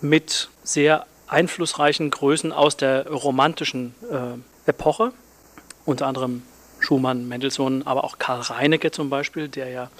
mit 0.00 0.48
sehr 0.64 1.06
einflussreichen 1.28 2.10
Größen 2.10 2.52
aus 2.52 2.76
der 2.76 3.08
romantischen 3.08 3.94
äh, 4.10 4.68
Epoche, 4.68 5.12
unter 5.84 6.06
anderem 6.06 6.42
Schumann, 6.80 7.28
Mendelssohn, 7.28 7.86
aber 7.86 8.04
auch 8.04 8.18
Karl 8.18 8.40
Reinecke 8.40 8.90
zum 8.90 9.10
Beispiel, 9.10 9.48
der 9.48 9.68
ja 9.68 9.90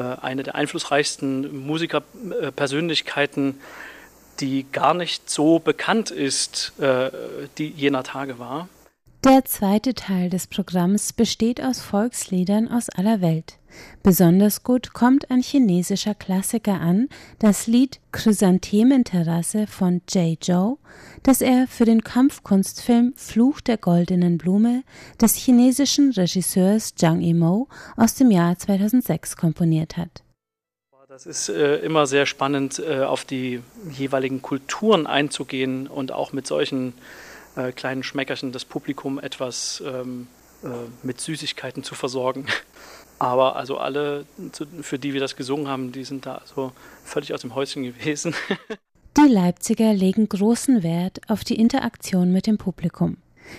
eine 0.00 0.42
der 0.42 0.54
einflussreichsten 0.54 1.66
Musikerpersönlichkeiten, 1.66 3.60
die 4.40 4.66
gar 4.70 4.94
nicht 4.94 5.28
so 5.28 5.58
bekannt 5.58 6.10
ist, 6.10 6.72
äh, 6.80 7.10
die 7.58 7.68
jener 7.68 8.02
Tage 8.02 8.38
war. 8.38 8.68
Der 9.24 9.44
zweite 9.44 9.94
Teil 9.94 10.30
des 10.30 10.48
Programms 10.48 11.12
besteht 11.12 11.62
aus 11.62 11.80
Volksliedern 11.80 12.66
aus 12.66 12.88
aller 12.88 13.20
Welt. 13.20 13.56
Besonders 14.02 14.64
gut 14.64 14.94
kommt 14.94 15.30
ein 15.30 15.42
chinesischer 15.42 16.16
Klassiker 16.16 16.80
an, 16.80 17.08
das 17.38 17.68
Lied 17.68 18.00
Chrysanthementerrasse 18.10 19.68
von 19.68 20.02
Jay 20.08 20.36
Zhou, 20.40 20.78
das 21.22 21.40
er 21.40 21.68
für 21.68 21.84
den 21.84 22.02
Kampfkunstfilm 22.02 23.14
Fluch 23.14 23.60
der 23.60 23.76
goldenen 23.76 24.38
Blume 24.38 24.82
des 25.20 25.36
chinesischen 25.36 26.10
Regisseurs 26.10 26.96
Zhang 26.96 27.20
Yimou 27.20 27.68
aus 27.96 28.16
dem 28.16 28.32
Jahr 28.32 28.58
2006 28.58 29.36
komponiert 29.36 29.96
hat. 29.96 30.24
Das 31.08 31.26
ist 31.26 31.48
äh, 31.48 31.76
immer 31.76 32.06
sehr 32.06 32.26
spannend, 32.26 32.80
äh, 32.80 33.04
auf 33.04 33.24
die 33.24 33.60
jeweiligen 33.92 34.42
Kulturen 34.42 35.06
einzugehen 35.06 35.86
und 35.86 36.10
auch 36.10 36.32
mit 36.32 36.46
solchen 36.48 36.88
äh, 36.88 36.92
kleinen 37.72 38.02
Schmeckerchen 38.02 38.52
das 38.52 38.64
Publikum 38.64 39.18
etwas 39.18 39.82
ähm, 39.86 40.28
äh, 40.62 40.68
mit 41.02 41.20
Süßigkeiten 41.20 41.82
zu 41.82 41.94
versorgen. 41.94 42.46
Aber 43.18 43.56
also 43.56 43.78
alle, 43.78 44.26
für 44.80 44.98
die 44.98 45.12
wir 45.12 45.20
das 45.20 45.36
gesungen 45.36 45.68
haben, 45.68 45.92
die 45.92 46.04
sind 46.04 46.26
da 46.26 46.36
also 46.36 46.72
völlig 47.04 47.32
aus 47.32 47.42
dem 47.42 47.54
Häuschen 47.54 47.84
gewesen. 47.84 48.34
Die 49.16 49.30
Leipziger 49.30 49.92
legen 49.92 50.26
großen 50.26 50.82
Wert 50.82 51.20
auf 51.28 51.44
die 51.44 51.56
Interaktion 51.56 52.32
mit 52.32 52.46
dem 52.46 52.56
Publikum. 52.56 53.18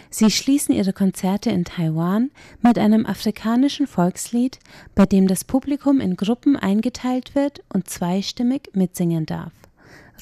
Sie 0.10 0.32
schließen 0.32 0.74
ihre 0.74 0.94
Konzerte 0.94 1.52
in 1.52 1.64
Taiwan 1.64 2.32
mit 2.62 2.80
einem 2.80 3.06
afrikanischen 3.06 3.86
Volkslied, 3.86 4.58
bei 4.96 5.06
dem 5.06 5.28
das 5.28 5.44
Publikum 5.44 6.00
in 6.00 6.18
Gruppen 6.18 6.56
eingeteilt 6.56 7.36
wird 7.36 7.62
und 7.72 7.88
zweistimmig 7.88 8.72
mitsingen 8.74 9.28
darf. 9.28 9.54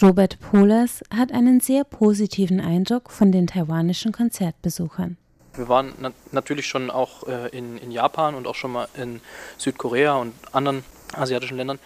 Robert 0.01 0.39
Pohlers 0.39 1.01
hat 1.15 1.31
einen 1.31 1.59
sehr 1.59 1.83
positiven 1.83 2.59
Eindruck 2.59 3.11
von 3.11 3.31
den 3.31 3.47
taiwanischen 3.47 4.11
Konzertbesuchern. 4.11 5.17
Wir 5.53 5.67
waren 5.67 5.93
na 5.99 6.11
natürlich 6.31 6.67
schon 6.67 6.89
auch 6.89 7.27
äh, 7.27 7.49
in, 7.49 7.77
in 7.77 7.91
Japan 7.91 8.35
und 8.35 8.47
auch 8.47 8.55
schon 8.55 8.71
mal 8.71 8.87
in 8.95 9.19
Südkorea 9.57 10.15
und 10.15 10.33
anderen 10.53 10.83
asiatischen 11.13 11.57
Ländern. 11.57 11.79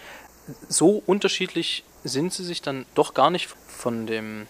So 0.70 1.02
unterschiedlich 1.06 1.84
sind 2.04 2.32
sie 2.32 2.44
sich 2.44 2.62
dann 2.62 2.86
doch 2.94 3.16
gar 3.16 3.32
nicht 3.32 3.50
von 3.68 4.06
dem 4.06 4.46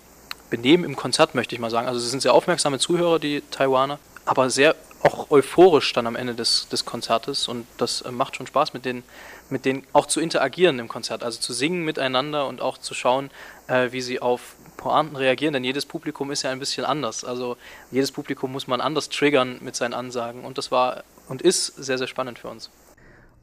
Benehmen 0.49 0.83
im 0.83 0.95
Konzert, 0.95 1.33
möchte 1.33 1.55
ich 1.55 1.61
mal 1.61 1.71
sagen. 1.71 1.87
Also 1.87 1.99
sie 1.99 2.09
sind 2.09 2.21
sehr 2.21 2.33
aufmerksame 2.33 2.77
Zuhörer, 2.77 3.19
die 3.19 3.41
Taiwaner, 3.51 3.99
aber 4.25 4.49
sehr 4.49 4.75
auch 5.01 5.29
euphorisch 5.29 5.93
dann 5.93 6.07
am 6.07 6.15
Ende 6.15 6.33
des, 6.33 6.67
des 6.69 6.85
Konzertes 6.85 7.47
und 7.47 7.67
das 7.77 8.01
äh, 8.01 8.11
macht 8.11 8.35
schon 8.35 8.47
Spaß, 8.47 8.73
mit 8.73 8.85
denen, 8.85 9.03
mit 9.49 9.65
denen 9.65 9.85
auch 9.93 10.05
zu 10.07 10.19
interagieren 10.19 10.79
im 10.79 10.87
Konzert, 10.87 11.23
also 11.23 11.39
zu 11.39 11.53
singen 11.53 11.83
miteinander 11.83 12.47
und 12.47 12.61
auch 12.61 12.77
zu 12.77 12.93
schauen, 12.93 13.29
äh, 13.67 13.91
wie 13.91 14.01
sie 14.01 14.21
auf 14.21 14.55
Pointen 14.77 15.15
reagieren, 15.15 15.53
denn 15.53 15.63
jedes 15.63 15.85
Publikum 15.85 16.31
ist 16.31 16.43
ja 16.43 16.51
ein 16.51 16.59
bisschen 16.59 16.85
anders. 16.85 17.23
Also 17.23 17.57
jedes 17.91 18.11
Publikum 18.11 18.51
muss 18.51 18.67
man 18.67 18.81
anders 18.81 19.09
triggern 19.09 19.57
mit 19.61 19.75
seinen 19.75 19.93
Ansagen 19.93 20.43
und 20.43 20.57
das 20.57 20.71
war 20.71 21.03
und 21.27 21.41
ist 21.41 21.67
sehr, 21.67 21.97
sehr 21.97 22.07
spannend 22.07 22.39
für 22.39 22.49
uns. 22.49 22.69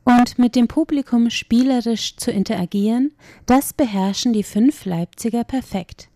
Und 0.04 0.38
mit 0.38 0.56
dem 0.56 0.66
Publikum 0.66 1.30
spielerisch 1.30 2.16
zu 2.16 2.32
interagieren, 2.32 3.12
das 3.46 3.72
beherrschen 3.72 4.32
die 4.32 4.42
fünf 4.42 4.84
Leipziger 4.84 5.44
perfekt. 5.44 6.08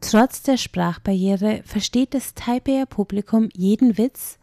Trotz 0.00 0.42
der 0.42 0.56
Sprachbarriere 0.56 1.62
versteht 1.64 2.14
das 2.14 2.34
Taipeier 2.34 2.86
Publikum 2.86 3.48
jeden 3.52 3.98
Witz, 3.98 4.38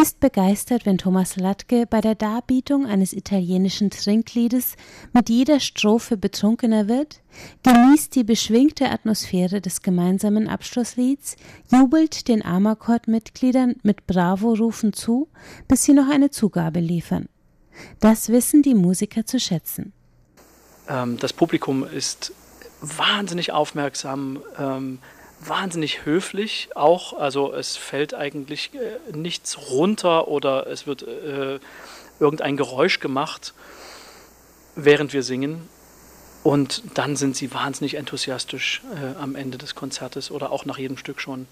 ist 0.00 0.20
begeistert, 0.20 0.86
wenn 0.86 0.96
Thomas 0.96 1.36
Latke 1.36 1.84
bei 1.84 2.00
der 2.00 2.14
Darbietung 2.14 2.86
eines 2.86 3.12
italienischen 3.12 3.90
Trinkliedes 3.90 4.76
mit 5.12 5.28
jeder 5.28 5.58
Strophe 5.58 6.16
betrunkener 6.16 6.86
wird, 6.86 7.20
genießt 7.64 8.14
die 8.14 8.22
beschwingte 8.22 8.90
Atmosphäre 8.90 9.60
des 9.60 9.82
gemeinsamen 9.82 10.46
Abschlusslieds, 10.46 11.34
jubelt 11.72 12.28
den 12.28 12.44
Amarcord-Mitgliedern 12.44 13.74
mit 13.82 14.06
Bravo-Rufen 14.06 14.92
zu, 14.92 15.28
bis 15.66 15.82
sie 15.82 15.94
noch 15.94 16.08
eine 16.08 16.30
Zugabe 16.30 16.78
liefern. 16.78 17.28
Das 17.98 18.28
wissen 18.28 18.62
die 18.62 18.74
Musiker 18.74 19.26
zu 19.26 19.40
schätzen. 19.40 19.92
Ähm, 20.88 21.18
das 21.18 21.32
Publikum 21.32 21.84
ist 21.84 22.32
wahnsinnig 22.80 23.50
aufmerksam, 23.50 24.38
ähm, 24.58 25.00
wahnsinnig 25.40 26.04
höflich 26.04 26.70
auch. 26.74 27.12
Also 27.12 27.52
es 27.52 27.76
fällt 27.76 28.14
eigentlich 28.14 28.70
äh, 28.74 29.16
nichts 29.16 29.70
runter 29.70 30.28
oder 30.28 30.66
es 30.66 30.86
wird 30.86 31.02
äh, 31.02 31.58
irgendein 32.20 32.56
Geräusch 32.56 33.00
gemacht, 33.00 33.54
während 34.74 35.12
wir 35.12 35.22
singen. 35.22 35.68
Und 36.44 36.82
dann 36.94 37.16
sind 37.16 37.36
sie 37.36 37.52
wahnsinnig 37.52 37.94
enthusiastisch 37.94 38.82
äh, 38.94 39.20
am 39.20 39.34
Ende 39.34 39.58
des 39.58 39.74
Konzertes 39.74 40.30
oder 40.30 40.52
auch 40.52 40.64
nach 40.64 40.78
jedem 40.78 40.96
Stück 40.96 41.20
schon. 41.20 41.46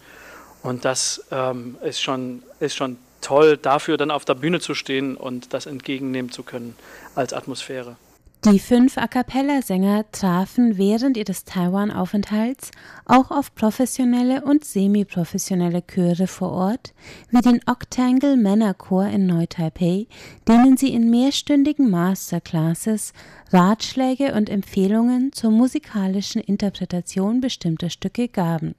Und 0.62 0.84
das 0.84 1.24
ähm, 1.30 1.76
ist, 1.82 2.00
schon, 2.00 2.42
ist 2.60 2.76
schon 2.76 2.98
toll, 3.20 3.56
dafür 3.56 3.96
dann 3.96 4.10
auf 4.10 4.24
der 4.24 4.34
Bühne 4.34 4.60
zu 4.60 4.74
stehen 4.74 5.16
und 5.16 5.52
das 5.52 5.66
entgegennehmen 5.66 6.30
zu 6.30 6.42
können 6.42 6.76
als 7.14 7.32
Atmosphäre. 7.32 7.96
Die 8.44 8.60
fünf 8.60 8.96
A 8.96 9.08
cappella-Sänger 9.08 10.04
trafen 10.12 10.76
während 10.76 11.16
ihres 11.16 11.44
Taiwan-Aufenthalts 11.44 12.70
auch 13.04 13.32
auf 13.32 13.52
professionelle 13.56 14.44
und 14.44 14.64
semi-professionelle 14.64 15.82
Chöre 15.82 16.28
vor 16.28 16.52
Ort, 16.52 16.94
wie 17.30 17.40
den 17.40 17.60
Octangle 17.66 18.36
Männerchor 18.36 19.06
in 19.06 19.26
Neu-Taipei, 19.26 20.06
denen 20.46 20.76
sie 20.76 20.94
in 20.94 21.10
mehrstündigen 21.10 21.90
Masterclasses 21.90 23.14
Ratschläge 23.52 24.34
und 24.34 24.48
Empfehlungen 24.48 25.32
zur 25.32 25.50
musikalischen 25.50 26.40
Interpretation 26.40 27.40
bestimmter 27.40 27.90
Stücke 27.90 28.28
gaben. 28.28 28.76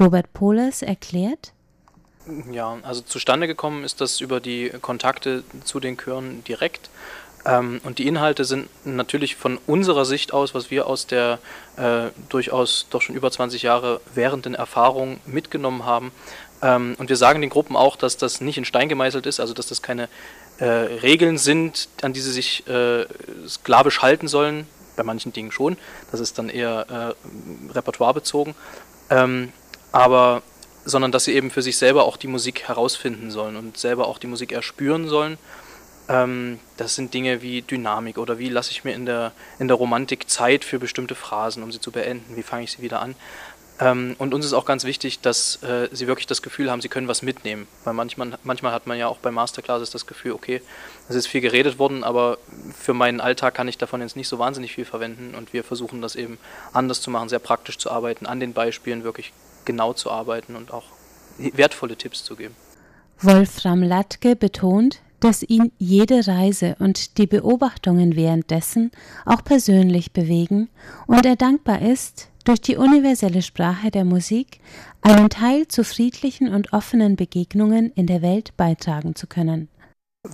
Robert 0.00 0.32
Pohlers 0.32 0.80
erklärt, 0.80 1.52
ja, 2.50 2.78
also 2.82 3.02
zustande 3.02 3.46
gekommen 3.46 3.84
ist 3.84 4.00
das 4.00 4.20
über 4.20 4.40
die 4.40 4.70
Kontakte 4.80 5.44
zu 5.64 5.78
den 5.78 5.96
Chören 5.96 6.42
direkt. 6.44 6.90
Ähm, 7.46 7.80
und 7.84 7.98
die 7.98 8.06
Inhalte 8.06 8.44
sind 8.44 8.68
natürlich 8.84 9.36
von 9.36 9.58
unserer 9.66 10.04
Sicht 10.04 10.32
aus, 10.32 10.54
was 10.54 10.70
wir 10.70 10.86
aus 10.86 11.06
der 11.06 11.38
äh, 11.76 12.10
durchaus 12.28 12.86
doch 12.90 13.00
schon 13.00 13.14
über 13.14 13.30
20 13.30 13.62
Jahre 13.62 14.00
währenden 14.14 14.54
Erfahrung 14.54 15.20
mitgenommen 15.26 15.84
haben. 15.84 16.10
Ähm, 16.60 16.96
und 16.98 17.08
wir 17.08 17.16
sagen 17.16 17.40
den 17.40 17.50
Gruppen 17.50 17.76
auch, 17.76 17.96
dass 17.96 18.16
das 18.16 18.40
nicht 18.40 18.58
in 18.58 18.64
Stein 18.64 18.88
gemeißelt 18.88 19.26
ist, 19.26 19.38
also 19.38 19.54
dass 19.54 19.68
das 19.68 19.80
keine 19.80 20.08
äh, 20.58 20.64
Regeln 20.64 21.38
sind, 21.38 21.88
an 22.02 22.12
die 22.12 22.20
sie 22.20 22.32
sich 22.32 22.66
äh, 22.66 23.06
sklavisch 23.46 24.02
halten 24.02 24.26
sollen. 24.26 24.66
Bei 24.96 25.02
manchen 25.02 25.32
Dingen 25.32 25.52
schon. 25.52 25.76
Das 26.10 26.20
ist 26.20 26.38
dann 26.38 26.48
eher 26.48 27.14
äh, 27.18 27.72
repertoirebezogen. 27.72 28.54
Ähm, 29.10 29.52
aber 29.92 30.42
sondern 30.88 31.10
dass 31.10 31.24
sie 31.24 31.34
eben 31.34 31.50
für 31.50 31.62
sich 31.62 31.76
selber 31.78 32.04
auch 32.04 32.16
die 32.16 32.28
Musik 32.28 32.68
herausfinden 32.68 33.32
sollen 33.32 33.56
und 33.56 33.76
selber 33.76 34.06
auch 34.06 34.18
die 34.18 34.28
Musik 34.28 34.52
erspüren 34.52 35.08
sollen 35.08 35.36
das 36.08 36.94
sind 36.94 37.14
Dinge 37.14 37.42
wie 37.42 37.62
Dynamik 37.62 38.18
oder 38.18 38.38
wie 38.38 38.48
lasse 38.48 38.70
ich 38.70 38.84
mir 38.84 38.94
in 38.94 39.06
der, 39.06 39.32
in 39.58 39.66
der 39.66 39.76
Romantik 39.76 40.30
Zeit 40.30 40.64
für 40.64 40.78
bestimmte 40.78 41.16
Phrasen, 41.16 41.64
um 41.64 41.72
sie 41.72 41.80
zu 41.80 41.90
beenden, 41.90 42.36
wie 42.36 42.44
fange 42.44 42.62
ich 42.62 42.70
sie 42.70 42.82
wieder 42.82 43.02
an. 43.02 43.16
Ähm, 43.78 44.16
und 44.18 44.32
uns 44.32 44.46
ist 44.46 44.54
auch 44.54 44.64
ganz 44.64 44.84
wichtig, 44.84 45.20
dass 45.20 45.62
äh, 45.62 45.88
sie 45.92 46.06
wirklich 46.06 46.26
das 46.26 46.40
Gefühl 46.40 46.70
haben, 46.70 46.80
sie 46.80 46.88
können 46.88 47.08
was 47.08 47.22
mitnehmen. 47.22 47.66
Weil 47.84 47.92
manchmal, 47.92 48.38
manchmal 48.42 48.72
hat 48.72 48.86
man 48.86 48.98
ja 48.98 49.06
auch 49.06 49.18
bei 49.18 49.30
Masterclasses 49.30 49.90
das 49.90 50.06
Gefühl, 50.06 50.32
okay, 50.32 50.62
es 51.08 51.14
ist 51.14 51.26
viel 51.26 51.40
geredet 51.40 51.78
worden, 51.78 52.02
aber 52.02 52.38
für 52.78 52.94
meinen 52.94 53.20
Alltag 53.20 53.54
kann 53.54 53.68
ich 53.68 53.76
davon 53.76 54.00
jetzt 54.00 54.16
nicht 54.16 54.28
so 54.28 54.38
wahnsinnig 54.38 54.72
viel 54.72 54.84
verwenden. 54.84 55.34
Und 55.34 55.52
wir 55.52 55.62
versuchen 55.62 56.00
das 56.00 56.16
eben 56.16 56.38
anders 56.72 57.02
zu 57.02 57.10
machen, 57.10 57.28
sehr 57.28 57.38
praktisch 57.38 57.78
zu 57.78 57.90
arbeiten, 57.90 58.26
an 58.26 58.40
den 58.40 58.54
Beispielen 58.54 59.04
wirklich 59.04 59.32
genau 59.64 59.92
zu 59.92 60.10
arbeiten 60.10 60.56
und 60.56 60.72
auch 60.72 60.84
wertvolle 61.38 61.96
Tipps 61.96 62.24
zu 62.24 62.36
geben. 62.36 62.54
Wolfram 63.20 63.82
Latke 63.82 64.36
betont, 64.36 65.00
dass 65.26 65.42
ihn 65.42 65.72
jede 65.78 66.28
Reise 66.28 66.76
und 66.78 67.18
die 67.18 67.26
Beobachtungen 67.26 68.14
währenddessen 68.14 68.92
auch 69.24 69.42
persönlich 69.42 70.12
bewegen 70.12 70.68
und 71.08 71.26
er 71.26 71.34
dankbar 71.34 71.82
ist, 71.82 72.28
durch 72.44 72.60
die 72.60 72.76
universelle 72.76 73.42
Sprache 73.42 73.90
der 73.90 74.04
Musik 74.04 74.60
einen 75.02 75.28
Teil 75.28 75.66
zu 75.66 75.82
friedlichen 75.82 76.54
und 76.54 76.72
offenen 76.72 77.16
Begegnungen 77.16 77.90
in 77.96 78.06
der 78.06 78.22
Welt 78.22 78.56
beitragen 78.56 79.16
zu 79.16 79.26
können. 79.26 79.68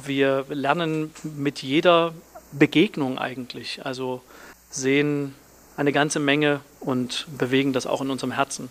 Wir 0.04 0.44
lernen 0.50 1.10
mit 1.22 1.62
jeder 1.62 2.12
Begegnung 2.52 3.18
eigentlich, 3.18 3.86
also 3.86 4.20
sehen 4.68 5.34
eine 5.78 5.92
ganze 5.92 6.20
Menge 6.20 6.60
und 6.80 7.26
bewegen 7.38 7.72
das 7.72 7.86
auch 7.86 8.02
in 8.02 8.10
unserem 8.10 8.32
Herzen. 8.32 8.68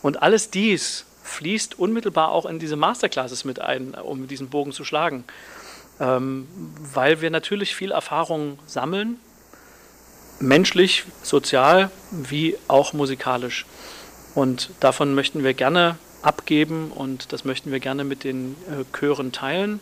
Und 0.00 0.22
alles 0.22 0.48
dies 0.48 1.04
fließt 1.22 1.78
unmittelbar 1.78 2.30
auch 2.30 2.46
in 2.46 2.58
diese 2.58 2.76
Masterclasses 2.76 3.44
mit 3.44 3.60
ein, 3.60 3.94
um 3.94 4.28
diesen 4.28 4.48
Bogen 4.48 4.72
zu 4.72 4.84
schlagen. 4.84 5.24
Ähm, 6.00 6.48
weil 6.92 7.20
wir 7.20 7.30
natürlich 7.30 7.74
viel 7.74 7.92
Erfahrung 7.92 8.58
sammeln, 8.66 9.18
menschlich, 10.40 11.04
sozial 11.22 11.90
wie 12.10 12.56
auch 12.68 12.92
musikalisch. 12.92 13.66
Und 14.34 14.70
davon 14.80 15.14
möchten 15.14 15.44
wir 15.44 15.54
gerne 15.54 15.96
abgeben 16.22 16.90
und 16.90 17.32
das 17.32 17.44
möchten 17.44 17.70
wir 17.70 17.80
gerne 17.80 18.04
mit 18.04 18.24
den 18.24 18.56
äh, 18.68 18.84
Chören 18.96 19.32
teilen. 19.32 19.80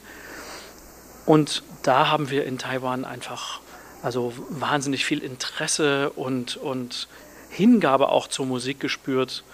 Und 1.27 1.63
da 1.83 2.09
haben 2.09 2.31
wir 2.31 2.45
in 2.45 2.59
Taiwan 2.59 3.05
einfach 3.05 3.61
also 4.03 4.33
wahnsinnig 4.49 5.05
viel 5.05 5.23
Interesse 5.23 6.11
und, 6.11 6.57
und 6.57 7.09
Hingabe 7.51 8.09
auch 8.09 8.27
zur 8.27 8.47
Musik 8.47 8.81
gespürt. 8.81 9.45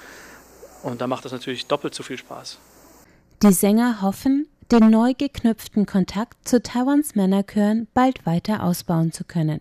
Und 0.83 1.01
da 1.01 1.07
macht 1.07 1.25
das 1.25 1.33
natürlich 1.33 1.67
doppelt 1.67 1.95
so 1.95 2.03
viel 2.03 2.19
Spaß. 2.19 2.59
Die 3.43 3.53
Sänger 3.53 4.03
hoffen, 4.03 4.49
den 4.71 4.91
neu 4.91 5.15
geknüpften 5.17 5.87
Kontakt 5.87 6.49
zu 6.49 6.63
Taiwans 6.63 7.15
Männerchören 7.15 7.87
bald 7.95 8.27
weiter 8.27 8.63
ausbauen 8.63 9.13
zu 9.13 9.25
können. 9.25 9.61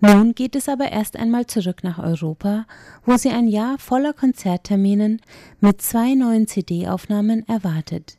Nun 0.00 0.34
geht 0.34 0.54
es 0.54 0.68
aber 0.68 0.92
erst 0.92 1.16
einmal 1.16 1.46
zurück 1.46 1.82
nach 1.82 1.98
Europa, 1.98 2.66
wo 3.04 3.16
sie 3.16 3.30
ein 3.30 3.48
Jahr 3.48 3.78
voller 3.78 4.12
Konzertterminen 4.12 5.20
mit 5.60 5.80
zwei 5.82 6.14
neuen 6.14 6.46
CD-Aufnahmen 6.46 7.48
erwartet. 7.48 8.18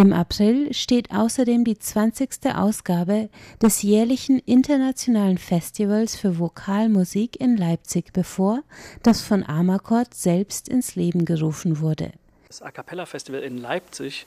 Im 0.00 0.14
April 0.14 0.72
steht 0.72 1.10
außerdem 1.10 1.62
die 1.62 1.78
20. 1.78 2.54
Ausgabe 2.54 3.28
des 3.60 3.82
jährlichen 3.82 4.38
internationalen 4.38 5.36
Festivals 5.36 6.16
für 6.16 6.38
Vokalmusik 6.38 7.38
in 7.38 7.58
Leipzig 7.58 8.14
bevor, 8.14 8.62
das 9.02 9.20
von 9.20 9.44
Amakord 9.44 10.14
selbst 10.14 10.70
ins 10.70 10.94
Leben 10.94 11.26
gerufen 11.26 11.80
wurde. 11.80 12.12
Das 12.48 12.62
A 12.62 12.70
Cappella 12.70 13.04
Festival 13.04 13.42
in 13.42 13.58
Leipzig, 13.58 14.26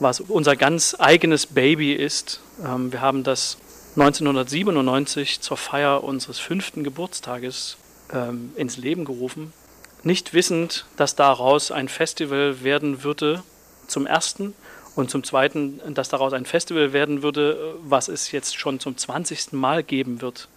was 0.00 0.20
unser 0.20 0.54
ganz 0.54 0.94
eigenes 0.98 1.46
Baby 1.46 1.94
ist, 1.94 2.42
ähm, 2.62 2.92
wir 2.92 3.00
haben 3.00 3.24
das 3.24 3.56
1997 3.96 5.40
zur 5.40 5.56
Feier 5.56 6.04
unseres 6.04 6.38
fünften 6.38 6.84
Geburtstages 6.84 7.78
ähm, 8.12 8.52
ins 8.54 8.76
Leben 8.76 9.06
gerufen, 9.06 9.54
nicht 10.02 10.34
wissend, 10.34 10.84
dass 10.98 11.16
daraus 11.16 11.70
ein 11.70 11.88
Festival 11.88 12.62
werden 12.62 13.02
würde, 13.02 13.42
zum 13.86 14.06
ersten 14.06 14.54
und 14.96 15.10
zum 15.10 15.24
Zweiten, 15.24 15.80
dass 15.94 16.08
daraus 16.08 16.32
ein 16.32 16.44
Festival 16.44 16.92
werden 16.92 17.22
würde, 17.22 17.76
was 17.82 18.08
es 18.08 18.32
jetzt 18.32 18.58
schon 18.58 18.80
zum 18.80 18.96
20. 18.96 19.52
Mal 19.52 19.82
geben 19.82 20.20
wird. 20.20 20.48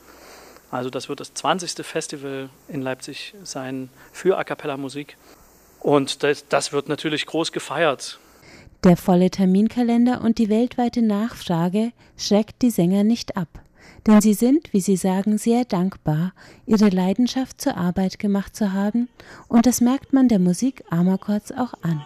Also 0.71 0.89
das 0.89 1.07
wird 1.07 1.19
das 1.19 1.33
20. 1.33 1.85
Festival 1.85 2.49
in 2.67 2.81
Leipzig 2.81 3.35
sein 3.43 3.89
für 4.11 4.37
A 4.37 4.43
cappella 4.43 4.77
Musik. 4.77 5.17
Und 5.79 6.23
das, 6.23 6.47
das 6.47 6.71
wird 6.71 6.89
natürlich 6.89 7.25
groß 7.25 7.51
gefeiert. 7.51 8.19
Der 8.83 8.97
volle 8.97 9.29
Terminkalender 9.29 10.21
und 10.21 10.39
die 10.39 10.49
weltweite 10.49 11.01
Nachfrage 11.01 11.91
schreckt 12.17 12.61
die 12.61 12.71
Sänger 12.71 13.03
nicht 13.03 13.37
ab 13.37 13.63
denn 14.07 14.21
sie 14.21 14.33
sind, 14.33 14.73
wie 14.73 14.81
sie 14.81 14.97
sagen, 14.97 15.37
sehr 15.37 15.65
dankbar, 15.65 16.33
ihre 16.65 16.89
Leidenschaft 16.89 17.61
zur 17.61 17.77
Arbeit 17.77 18.19
gemacht 18.19 18.55
zu 18.55 18.73
haben, 18.73 19.09
und 19.47 19.65
das 19.65 19.81
merkt 19.81 20.13
man 20.13 20.27
der 20.27 20.39
Musik 20.39 20.83
Amakors 20.89 21.51
auch 21.51 21.73
an. 21.81 22.05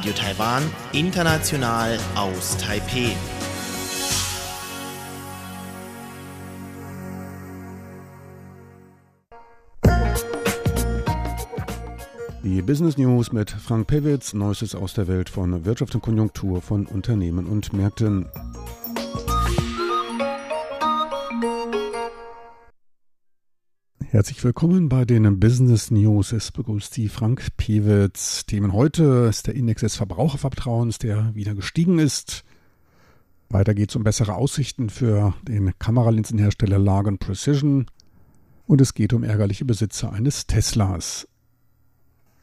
Radio 0.00 0.14
Taiwan, 0.14 0.62
international 0.92 1.98
aus 2.14 2.56
Taipei. 2.56 3.14
Die 12.42 12.62
Business 12.62 12.96
News 12.96 13.30
mit 13.32 13.50
Frank 13.50 13.88
Pewitz, 13.88 14.32
Neuestes 14.32 14.74
aus 14.74 14.94
der 14.94 15.06
Welt 15.06 15.28
von 15.28 15.66
Wirtschaft 15.66 15.94
und 15.94 16.00
Konjunktur 16.00 16.62
von 16.62 16.86
Unternehmen 16.86 17.44
und 17.44 17.74
Märkten. 17.74 18.24
Herzlich 24.12 24.42
willkommen 24.42 24.88
bei 24.88 25.04
den 25.04 25.38
Business 25.38 25.92
News. 25.92 26.32
Es 26.32 26.50
begrüßt 26.50 26.92
Sie 26.92 27.08
Frank 27.08 27.46
Pewitz. 27.56 28.44
Themen 28.44 28.72
heute 28.72 29.28
ist 29.30 29.46
der 29.46 29.54
Index 29.54 29.82
des 29.82 29.94
Verbrauchervertrauens, 29.94 30.98
der 30.98 31.32
wieder 31.36 31.54
gestiegen 31.54 32.00
ist. 32.00 32.42
Weiter 33.50 33.72
geht 33.72 33.90
es 33.90 33.94
um 33.94 34.02
bessere 34.02 34.34
Aussichten 34.34 34.90
für 34.90 35.34
den 35.46 35.78
Kameralinsenhersteller 35.78 36.80
Lagen 36.80 37.18
Precision. 37.18 37.86
Und 38.66 38.80
es 38.80 38.94
geht 38.94 39.12
um 39.12 39.22
ärgerliche 39.22 39.64
Besitzer 39.64 40.12
eines 40.12 40.48
Teslas. 40.48 41.28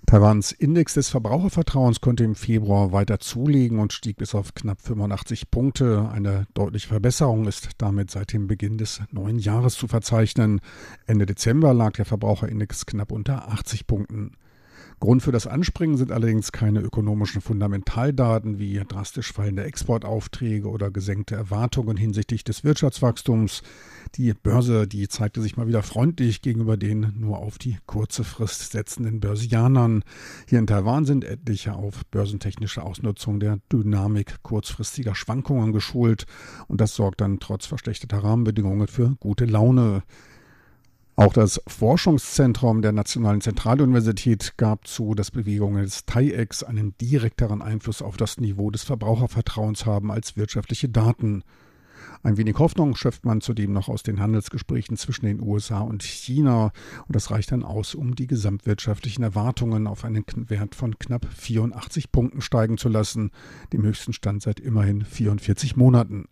Taiwans 0.10 0.54
Index 0.54 0.94
des 0.94 1.10
Verbrauchervertrauens 1.10 2.00
konnte 2.00 2.24
im 2.24 2.36
Februar 2.36 2.94
weiter 2.94 3.20
zulegen 3.20 3.80
und 3.80 3.92
stieg 3.92 4.16
bis 4.16 4.36
auf 4.36 4.54
knapp 4.54 4.80
85 4.82 5.52
Punkte. 5.52 6.10
Eine 6.10 6.48
deutliche 6.54 6.88
Verbesserung 6.88 7.46
ist 7.46 7.72
damit 7.78 8.10
seit 8.10 8.32
dem 8.32 8.48
Beginn 8.48 8.78
des 8.78 9.02
neuen 9.12 9.38
Jahres 9.38 9.74
zu 9.74 9.90
verzeichnen. 9.90 10.62
Ende 11.08 11.26
Dezember 11.26 11.74
lag 11.74 11.92
der 11.92 12.06
Verbraucherindex 12.06 12.86
knapp 12.86 13.12
unter 13.12 13.50
80 13.50 13.86
Punkten. 13.86 14.32
Grund 15.00 15.22
für 15.22 15.32
das 15.32 15.46
Anspringen 15.46 15.96
sind 15.96 16.12
allerdings 16.12 16.52
keine 16.52 16.80
ökonomischen 16.80 17.40
Fundamentaldaten 17.40 18.58
wie 18.58 18.82
drastisch 18.88 19.32
fallende 19.32 19.64
Exportaufträge 19.64 20.68
oder 20.68 20.90
gesenkte 20.90 21.36
Erwartungen 21.36 21.98
hinsichtlich 21.98 22.44
des 22.44 22.64
Wirtschaftswachstums. 22.64 23.62
Die 24.16 24.34
Börse, 24.34 24.88
die 24.88 25.08
zeigte 25.08 25.40
sich 25.42 25.56
mal 25.56 25.68
wieder 25.68 25.84
freundlich 25.84 26.42
gegenüber 26.42 26.78
den 26.78 27.14
nur 27.16 27.38
auf 27.38 27.60
die 27.60 27.78
kurze 27.86 28.24
Frist 28.24 28.72
setzenden 28.72 29.20
Börsianern. 29.20 30.04
Hier 30.50 30.58
in 30.58 30.66
Taiwan 30.66 31.06
sind 31.06 31.24
etliche 31.24 31.74
auf 31.74 32.04
börsentechnische 32.08 32.82
Ausnutzung 32.82 33.40
der 33.40 33.60
Dynamik 33.72 34.38
kurzfristiger 34.42 35.14
Schwankungen 35.14 35.74
geschult 35.74 36.26
und 36.68 36.82
das 36.82 36.96
sorgt 36.96 37.22
dann 37.22 37.40
trotz 37.40 37.68
verschlechterter 37.68 38.24
Rahmenbedingungen 38.24 38.88
für 38.88 39.16
gute 39.20 39.46
Laune. 39.46 40.02
Auch 41.20 41.34
das 41.34 41.60
Forschungszentrum 41.66 42.84
der 42.84 42.92
Nationalen 42.92 43.42
Zentraluniversität 43.42 44.54
gab 44.56 44.86
zu, 44.86 45.16
dass 45.16 45.32
Bewegungen 45.32 45.82
des 45.82 46.06
TAIEX 46.06 46.62
einen 46.62 46.96
direkteren 47.00 47.64
Einfluss 47.64 48.04
auf 48.04 48.18
das 48.18 48.40
Niveau 48.40 48.70
des 48.70 48.84
Verbrauchervertrauens 48.84 49.88
haben 49.88 50.12
als 50.12 50.38
wirtschaftliche 50.38 50.90
Daten. 50.90 51.44
Ein 52.22 52.38
wenig 52.38 52.60
Hoffnung 52.60 52.96
schöpft 52.96 53.26
man 53.26 53.42
zudem 53.42 53.74
noch 53.74 53.90
aus 53.90 54.04
den 54.04 54.20
Handelsgesprächen 54.20 54.96
zwischen 54.96 55.26
den 55.26 55.42
USA 55.42 55.80
und 55.80 56.04
China 56.04 56.66
und 57.08 57.16
das 57.16 57.32
reicht 57.32 57.52
dann 57.52 57.64
aus, 57.64 57.96
um 57.96 58.14
die 58.14 58.28
gesamtwirtschaftlichen 58.28 59.24
Erwartungen 59.24 59.88
auf 59.88 60.06
einen 60.06 60.24
Wert 60.36 60.76
von 60.76 61.00
knapp 61.00 61.26
84 61.36 62.12
Punkten 62.12 62.42
steigen 62.42 62.78
zu 62.78 62.90
lassen, 62.90 63.32
dem 63.74 63.82
höchsten 63.82 64.14
Stand 64.14 64.44
seit 64.44 64.60
immerhin 64.60 65.04
44 65.04 65.78
Monaten. 65.78 66.28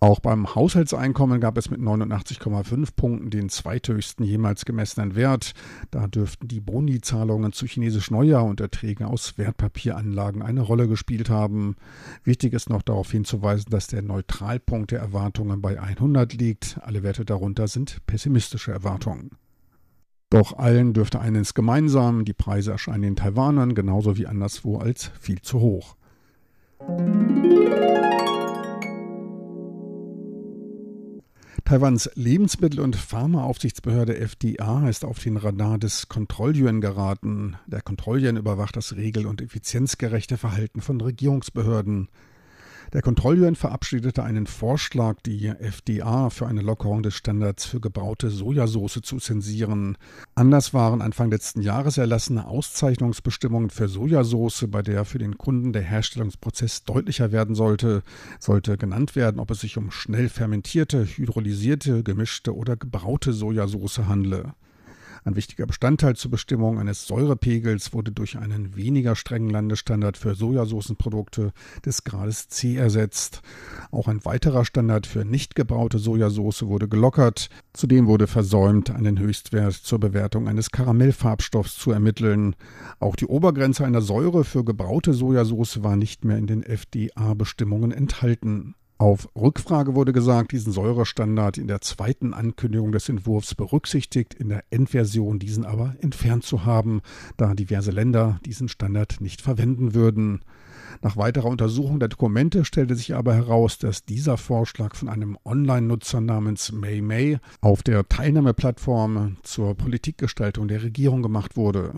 Auch 0.00 0.20
beim 0.20 0.54
Haushaltseinkommen 0.54 1.40
gab 1.40 1.58
es 1.58 1.70
mit 1.70 1.80
89,5 1.80 2.90
Punkten 2.94 3.30
den 3.30 3.48
zweithöchsten 3.48 4.24
jemals 4.24 4.64
gemessenen 4.64 5.16
Wert. 5.16 5.54
Da 5.90 6.06
dürften 6.06 6.46
die 6.46 6.60
Boni-Zahlungen 6.60 7.52
zu 7.52 7.66
chinesisch 7.66 8.12
Neujahr 8.12 8.44
und 8.44 8.60
Erträgen 8.60 9.06
aus 9.06 9.38
Wertpapieranlagen 9.38 10.42
eine 10.42 10.60
Rolle 10.60 10.86
gespielt 10.86 11.30
haben. 11.30 11.74
Wichtig 12.22 12.52
ist 12.52 12.70
noch 12.70 12.82
darauf 12.82 13.10
hinzuweisen, 13.10 13.70
dass 13.70 13.88
der 13.88 14.02
Neutralpunkt 14.02 14.92
der 14.92 15.00
Erwartungen 15.00 15.60
bei 15.60 15.80
100 15.80 16.32
liegt. 16.34 16.78
Alle 16.82 17.02
Werte 17.02 17.24
darunter 17.24 17.66
sind 17.66 17.98
pessimistische 18.06 18.70
Erwartungen. 18.70 19.30
Doch 20.30 20.56
allen 20.56 20.92
dürfte 20.92 21.20
eines 21.20 21.54
gemeinsam, 21.54 22.24
die 22.24 22.34
Preise 22.34 22.70
erscheinen 22.70 23.02
den 23.02 23.16
Taiwanern 23.16 23.74
genauso 23.74 24.16
wie 24.16 24.26
anderswo 24.26 24.78
als 24.78 25.10
viel 25.18 25.40
zu 25.40 25.58
hoch. 25.58 25.96
Taiwans 31.68 32.10
Lebensmittel- 32.14 32.80
und 32.80 32.96
Pharmaaufsichtsbehörde 32.96 34.16
FDA 34.16 34.88
ist 34.88 35.04
auf 35.04 35.18
den 35.18 35.36
Radar 35.36 35.76
des 35.76 36.08
Kontrollyuan 36.08 36.80
geraten. 36.80 37.58
Der 37.66 37.82
Kontrollyuan 37.82 38.38
überwacht 38.38 38.74
das 38.74 38.96
regel- 38.96 39.26
und 39.26 39.42
effizienzgerechte 39.42 40.38
Verhalten 40.38 40.80
von 40.80 40.98
Regierungsbehörden. 40.98 42.08
Der 42.94 43.02
Kontrollyuan 43.02 43.54
verabschiedete 43.54 44.22
einen 44.22 44.46
Vorschlag, 44.46 45.20
die 45.26 45.46
FDA 45.46 46.30
für 46.30 46.46
eine 46.46 46.62
Lockerung 46.62 47.02
des 47.02 47.14
Standards 47.14 47.66
für 47.66 47.80
gebraute 47.80 48.30
Sojasauce 48.30 49.00
zu 49.02 49.18
zensieren. 49.18 49.98
Anders 50.34 50.72
waren 50.72 51.02
Anfang 51.02 51.30
letzten 51.30 51.60
Jahres 51.60 51.98
erlassene 51.98 52.46
Auszeichnungsbestimmungen 52.46 53.68
für 53.68 53.88
Sojasauce, 53.88 54.68
bei 54.70 54.80
der 54.80 55.04
für 55.04 55.18
den 55.18 55.36
Kunden 55.36 55.74
der 55.74 55.82
Herstellungsprozess 55.82 56.84
deutlicher 56.84 57.30
werden 57.30 57.54
sollte, 57.54 58.02
sollte 58.40 58.78
genannt 58.78 59.16
werden, 59.16 59.38
ob 59.38 59.50
es 59.50 59.60
sich 59.60 59.76
um 59.76 59.90
schnell 59.90 60.30
fermentierte, 60.30 61.04
hydrolysierte, 61.04 62.02
gemischte 62.02 62.56
oder 62.56 62.76
gebraute 62.76 63.34
Sojasauce 63.34 63.98
handle. 63.98 64.54
Ein 65.24 65.36
wichtiger 65.36 65.66
Bestandteil 65.66 66.16
zur 66.16 66.30
Bestimmung 66.30 66.78
eines 66.78 67.06
Säurepegels 67.06 67.92
wurde 67.92 68.12
durch 68.12 68.38
einen 68.38 68.76
weniger 68.76 69.16
strengen 69.16 69.50
Landesstandard 69.50 70.16
für 70.16 70.34
Sojasoßenprodukte 70.34 71.52
des 71.84 72.04
Grades 72.04 72.48
C 72.48 72.76
ersetzt. 72.76 73.42
Auch 73.90 74.08
ein 74.08 74.24
weiterer 74.24 74.64
Standard 74.64 75.06
für 75.06 75.24
nicht 75.24 75.54
gebraute 75.54 75.98
Sojasauce 75.98 76.66
wurde 76.66 76.88
gelockert. 76.88 77.48
Zudem 77.72 78.06
wurde 78.06 78.26
versäumt, 78.26 78.90
einen 78.90 79.18
Höchstwert 79.18 79.74
zur 79.74 79.98
Bewertung 79.98 80.48
eines 80.48 80.70
Karamellfarbstoffs 80.70 81.76
zu 81.76 81.90
ermitteln. 81.90 82.54
Auch 83.00 83.16
die 83.16 83.26
Obergrenze 83.26 83.84
einer 83.84 84.02
Säure 84.02 84.44
für 84.44 84.64
gebraute 84.64 85.14
Sojasauce 85.14 85.82
war 85.82 85.96
nicht 85.96 86.24
mehr 86.24 86.38
in 86.38 86.46
den 86.46 86.62
FDA-Bestimmungen 86.62 87.92
enthalten. 87.92 88.74
Auf 89.00 89.28
Rückfrage 89.36 89.94
wurde 89.94 90.12
gesagt, 90.12 90.50
diesen 90.50 90.72
Säurestandard 90.72 91.56
in 91.56 91.68
der 91.68 91.80
zweiten 91.80 92.34
Ankündigung 92.34 92.90
des 92.90 93.08
Entwurfs 93.08 93.54
berücksichtigt, 93.54 94.34
in 94.34 94.48
der 94.48 94.64
Endversion 94.70 95.38
diesen 95.38 95.64
aber 95.64 95.94
entfernt 96.00 96.42
zu 96.42 96.64
haben, 96.64 97.00
da 97.36 97.54
diverse 97.54 97.92
Länder 97.92 98.40
diesen 98.44 98.68
Standard 98.68 99.20
nicht 99.20 99.40
verwenden 99.40 99.94
würden. 99.94 100.40
Nach 101.00 101.16
weiterer 101.16 101.46
Untersuchung 101.46 102.00
der 102.00 102.08
Dokumente 102.08 102.64
stellte 102.64 102.96
sich 102.96 103.14
aber 103.14 103.34
heraus, 103.34 103.78
dass 103.78 104.04
dieser 104.04 104.36
Vorschlag 104.36 104.96
von 104.96 105.08
einem 105.08 105.38
Online-Nutzer 105.44 106.20
namens 106.20 106.72
May 106.72 107.00
May 107.00 107.38
auf 107.60 107.84
der 107.84 108.08
Teilnahmeplattform 108.08 109.36
zur 109.44 109.76
Politikgestaltung 109.76 110.66
der 110.66 110.82
Regierung 110.82 111.22
gemacht 111.22 111.56
wurde. 111.56 111.92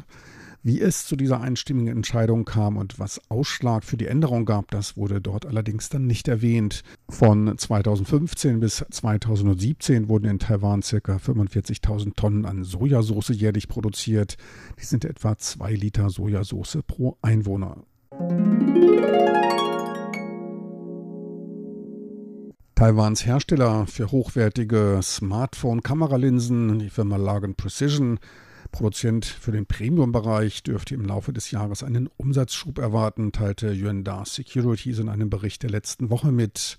Wie 0.63 0.79
es 0.79 1.07
zu 1.07 1.17
dieser 1.17 1.41
einstimmigen 1.41 1.97
Entscheidung 1.97 2.45
kam 2.45 2.77
und 2.77 2.99
was 2.99 3.19
Ausschlag 3.31 3.83
für 3.83 3.97
die 3.97 4.07
Änderung 4.07 4.45
gab, 4.45 4.71
das 4.71 4.95
wurde 4.95 5.23
dort 5.23 5.47
allerdings 5.47 5.89
dann 5.89 6.07
nicht 6.07 6.29
erwähnt. 6.29 6.83
Von 7.09 7.57
2015 7.57 8.61
bis 8.61 8.85
2017 8.91 10.11
wurden 10.11 10.27
in 10.27 10.39
Taiwan 10.39 10.83
ca. 10.83 11.17
45.000 11.17 12.15
Tonnen 12.15 12.45
an 12.45 12.65
Sojasauce 12.65 13.31
jährlich 13.31 13.69
produziert. 13.69 14.37
Die 14.79 14.85
sind 14.85 15.07
etwa 15.07 15.39
2 15.39 15.73
Liter 15.73 16.11
Sojasauce 16.11 16.81
pro 16.87 17.17
Einwohner. 17.23 17.79
Taiwans 22.75 23.25
Hersteller 23.25 23.87
für 23.87 24.11
hochwertige 24.11 25.01
Smartphone-Kameralinsen, 25.03 26.79
die 26.81 26.91
Firma 26.91 27.17
Lagen 27.17 27.55
Precision, 27.55 28.19
Produzent 28.71 29.25
für 29.25 29.53
den 29.53 29.67
Premium-Bereich 29.67 30.63
dürfte 30.63 30.95
im 30.95 31.05
Laufe 31.05 31.33
des 31.33 31.51
Jahres 31.51 31.83
einen 31.83 32.09
Umsatzschub 32.17 32.79
erwarten, 32.79 33.33
teilte 33.33 33.73
Yuanda 33.73 34.25
Securities 34.25 34.99
in 34.99 35.09
einem 35.09 35.31
Bericht 35.31 35.63
der 35.63 35.71
letzten 35.71 36.11
Woche 36.11 36.33
mit. 36.33 36.79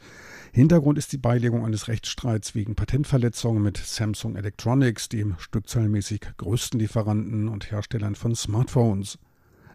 Hintergrund 0.53 0.97
ist 0.97 1.13
die 1.13 1.17
Beilegung 1.17 1.65
eines 1.65 1.87
Rechtsstreits 1.87 2.55
wegen 2.55 2.75
Patentverletzungen 2.75 3.61
mit 3.61 3.77
Samsung 3.77 4.35
Electronics, 4.35 5.09
dem 5.09 5.35
stückzahlmäßig 5.37 6.21
größten 6.37 6.79
Lieferanten 6.79 7.47
und 7.47 7.71
Herstellern 7.71 8.15
von 8.15 8.35
Smartphones. 8.35 9.17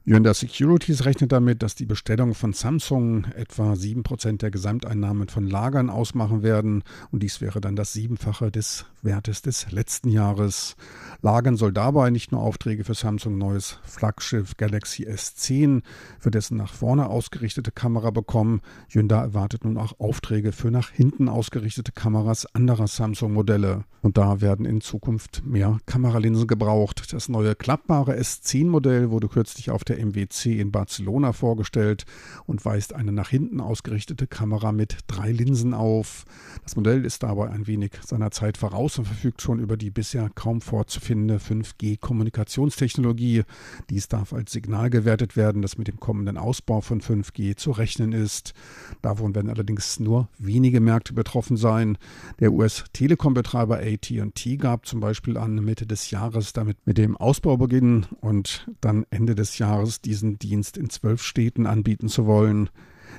Yuanda 0.08 0.34
Securities 0.34 1.04
rechnet 1.04 1.32
damit, 1.32 1.64
dass 1.64 1.74
die 1.74 1.84
Bestellungen 1.84 2.34
von 2.34 2.52
Samsung 2.52 3.24
etwa 3.34 3.72
7% 3.72 4.36
der 4.36 4.52
Gesamteinnahmen 4.52 5.26
von 5.26 5.48
Lagern 5.48 5.90
ausmachen 5.90 6.44
werden 6.44 6.84
und 7.10 7.24
dies 7.24 7.40
wäre 7.40 7.60
dann 7.60 7.74
das 7.74 7.92
Siebenfache 7.92 8.52
des 8.52 8.86
Wertes 9.02 9.42
des 9.42 9.72
letzten 9.72 10.08
Jahres. 10.10 10.76
Lagern 11.22 11.56
soll 11.56 11.72
dabei 11.72 12.10
nicht 12.10 12.30
nur 12.30 12.42
Aufträge 12.42 12.84
für 12.84 12.94
Samsung 12.94 13.36
neues 13.36 13.80
Flaggschiff 13.82 14.56
Galaxy 14.56 15.08
S10 15.08 15.82
für 16.20 16.30
dessen 16.30 16.56
nach 16.56 16.72
vorne 16.72 17.08
ausgerichtete 17.08 17.72
Kamera 17.72 18.12
bekommen. 18.12 18.60
Hyundai 18.88 19.22
erwartet 19.22 19.64
nun 19.64 19.76
auch 19.76 19.98
Aufträge 19.98 20.52
für 20.52 20.70
nach 20.70 20.90
hinten 20.90 21.28
ausgerichtete 21.28 21.90
Kameras 21.90 22.46
anderer 22.54 22.86
Samsung-Modelle. 22.86 23.82
Und 24.02 24.18
da 24.18 24.40
werden 24.40 24.66
in 24.66 24.80
Zukunft 24.80 25.42
mehr 25.44 25.78
Kameralinsen 25.86 26.46
gebraucht. 26.46 27.12
Das 27.12 27.28
neue 27.28 27.56
klappbare 27.56 28.16
S10-Modell 28.16 29.10
wurde 29.10 29.26
kürzlich 29.26 29.72
auf 29.72 29.82
der 29.82 29.95
der 29.96 30.06
MWC 30.06 30.60
in 30.60 30.70
Barcelona 30.70 31.32
vorgestellt 31.32 32.04
und 32.46 32.64
weist 32.64 32.94
eine 32.94 33.12
nach 33.12 33.28
hinten 33.28 33.60
ausgerichtete 33.60 34.26
Kamera 34.26 34.72
mit 34.72 34.98
drei 35.06 35.32
Linsen 35.32 35.74
auf. 35.74 36.24
Das 36.62 36.76
Modell 36.76 37.04
ist 37.04 37.22
dabei 37.22 37.50
ein 37.50 37.66
wenig 37.66 37.92
seiner 38.04 38.30
Zeit 38.30 38.58
voraus 38.58 38.98
und 38.98 39.06
verfügt 39.06 39.42
schon 39.42 39.58
über 39.58 39.76
die 39.76 39.90
bisher 39.90 40.30
kaum 40.34 40.60
vorzufindende 40.60 41.38
5G-Kommunikationstechnologie. 41.38 43.42
Dies 43.90 44.08
darf 44.08 44.32
als 44.32 44.52
Signal 44.52 44.90
gewertet 44.90 45.36
werden, 45.36 45.62
das 45.62 45.78
mit 45.78 45.88
dem 45.88 46.00
kommenden 46.00 46.38
Ausbau 46.38 46.80
von 46.80 47.00
5G 47.00 47.56
zu 47.56 47.72
rechnen 47.72 48.12
ist. 48.12 48.54
Davon 49.02 49.34
werden 49.34 49.50
allerdings 49.50 50.00
nur 50.00 50.28
wenige 50.38 50.80
Märkte 50.80 51.12
betroffen 51.12 51.56
sein. 51.56 51.98
Der 52.40 52.52
US-Telekom-Betreiber 52.52 53.78
AT&T 53.78 54.56
gab 54.56 54.86
zum 54.86 55.00
Beispiel 55.00 55.36
an, 55.36 55.64
Mitte 55.64 55.86
des 55.86 56.10
Jahres 56.10 56.52
damit 56.52 56.76
mit 56.84 56.98
dem 56.98 57.16
Ausbau 57.16 57.56
beginnen 57.56 58.06
und 58.20 58.68
dann 58.80 59.06
Ende 59.10 59.34
des 59.34 59.58
Jahres 59.58 59.85
diesen 60.00 60.38
Dienst 60.38 60.76
in 60.76 60.90
zwölf 60.90 61.22
Städten 61.22 61.66
anbieten 61.66 62.08
zu 62.08 62.26
wollen. 62.26 62.70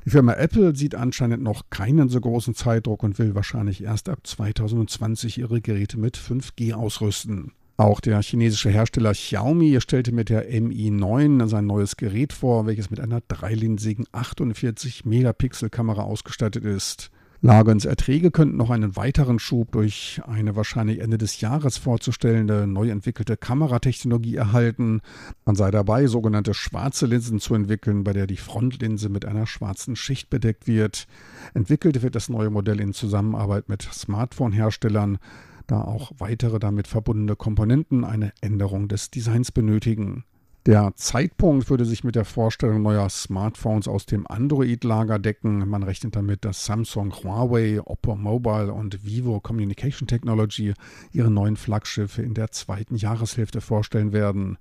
Die 0.06 0.12
Firma 0.12 0.34
Apple 0.34 0.75
sieht 0.75 0.95
anscheinend 0.95 1.43
noch 1.43 1.69
keinen 1.69 2.10
so 2.10 2.21
großen 2.21 2.53
Zeitdruck 2.53 3.03
und 3.03 3.19
will 3.19 3.36
wahrscheinlich 3.36 3.84
erst 3.84 4.10
ab 4.10 4.19
2020 4.25 5.38
ihre 5.39 5.62
Geräte 5.62 5.97
mit 5.97 6.17
5G 6.17 6.73
ausrüsten. 6.73 7.53
Auch 7.77 7.99
der 7.99 8.21
chinesische 8.23 8.69
Hersteller 8.71 9.12
Xiaomi 9.12 9.80
stellte 9.82 10.12
mit 10.12 10.30
der 10.30 10.45
Mi 10.62 10.89
9 10.89 11.47
sein 11.47 11.67
neues 11.67 11.95
Gerät 11.95 12.34
vor, 12.34 12.65
welches 12.65 12.89
mit 12.89 12.99
einer 12.99 13.21
dreilinsigen 13.27 14.08
48 14.12 15.06
Megapixel 15.06 15.69
Kamera 15.69 16.01
ausgestattet 16.01 16.65
ist. 16.65 17.12
Lagens 17.41 17.86
Erträge 17.86 18.32
könnten 18.32 18.58
noch 18.58 18.71
einen 18.71 18.95
weiteren 18.95 19.38
Schub 19.38 19.71
durch 19.71 20.19
eine 20.26 20.56
wahrscheinlich 20.56 21.00
Ende 21.00 21.19
des 21.19 21.39
Jahres 21.39 21.78
vorzustellende 21.78 22.65
neu 22.65 22.89
entwickelte 22.89 23.38
Kameratechnologie 23.38 24.36
erhalten. 24.36 25.02
Man 25.45 25.56
sei 25.56 25.69
dabei, 25.69 26.08
sogenannte 26.08 26.56
schwarze 26.56 27.06
Linsen 27.06 27.39
zu 27.39 27.54
entwickeln, 27.54 28.04
bei 28.04 28.13
der 28.13 28.26
die 28.26 28.38
Frontlinse 28.38 29.10
mit 29.10 29.26
einer 29.26 29.45
schwarzen 29.45 29.95
Schicht 29.95 30.32
bedeckt 30.32 30.65
wird. 30.65 31.08
Entwickelt 31.54 32.02
wird 32.02 32.15
das 32.15 32.28
neue 32.28 32.50
Modell 32.50 32.80
in 32.80 32.93
Zusammenarbeit 32.93 33.69
mit 33.69 33.84
Smartphone-Herstellern, 33.84 35.19
da 35.67 35.82
auch 35.82 36.13
weitere 36.17 36.58
damit 36.58 36.88
verbundene 36.88 37.36
Komponenten 37.36 38.04
eine 38.04 38.34
Änderung 38.41 38.88
des 38.88 39.12
Designs 39.12 39.52
benötigen. 39.52 40.23
Der 40.67 40.93
Zeitpunkt 40.95 41.69
würde 41.69 41.86
sich 41.86 42.03
mit 42.03 42.15
der 42.15 42.25
Vorstellung 42.25 42.82
neuer 42.82 43.08
Smartphones 43.08 43.88
aus 43.88 44.06
dem 44.06 44.27
Android-Lager 44.27 45.17
decken. 45.17 45.60
Man 45.60 45.82
rechnet 45.82 46.17
damit, 46.17 46.43
dass 46.43 46.65
Samsung, 46.65 47.13
Huawei, 47.23 47.80
Oppo 47.80 48.17
Mobile 48.17 48.73
und 48.73 49.06
Vivo 49.06 49.39
Communication 49.39 50.10
Technology 50.10 50.73
ihre 51.13 51.32
neuen 51.32 51.56
Flaggschiffe 51.56 52.21
in 52.21 52.34
der 52.34 52.51
zweiten 52.51 52.97
Jahreshälfte 52.97 53.62
vorstellen 53.62 54.12
werden. 54.12 54.58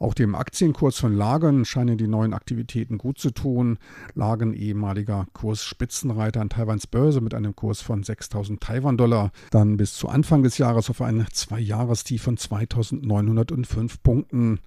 Auch 0.00 0.14
dem 0.14 0.34
Aktienkurs 0.34 0.98
von 0.98 1.14
Lagen 1.14 1.64
scheinen 1.64 1.96
die 1.96 2.08
neuen 2.08 2.34
Aktivitäten 2.34 2.98
gut 2.98 3.18
zu 3.18 3.30
tun. 3.30 3.78
Lagen 4.16 4.52
ehemaliger 4.52 5.28
Kursspitzenreiter 5.32 6.40
an 6.40 6.48
Taiwans 6.48 6.88
Börse 6.88 7.20
mit 7.20 7.34
einem 7.34 7.54
Kurs 7.54 7.80
von 7.80 8.02
6000 8.02 8.60
Taiwan-Dollar, 8.60 9.30
dann 9.52 9.76
bis 9.76 9.94
zu 9.94 10.08
Anfang 10.08 10.42
des 10.42 10.58
Jahres 10.58 10.90
auf 10.90 11.00
ein 11.00 11.24
Zwei-Jahrestief 11.30 12.20
von 12.20 12.36
2905 12.36 14.02
Punkten. 14.02 14.58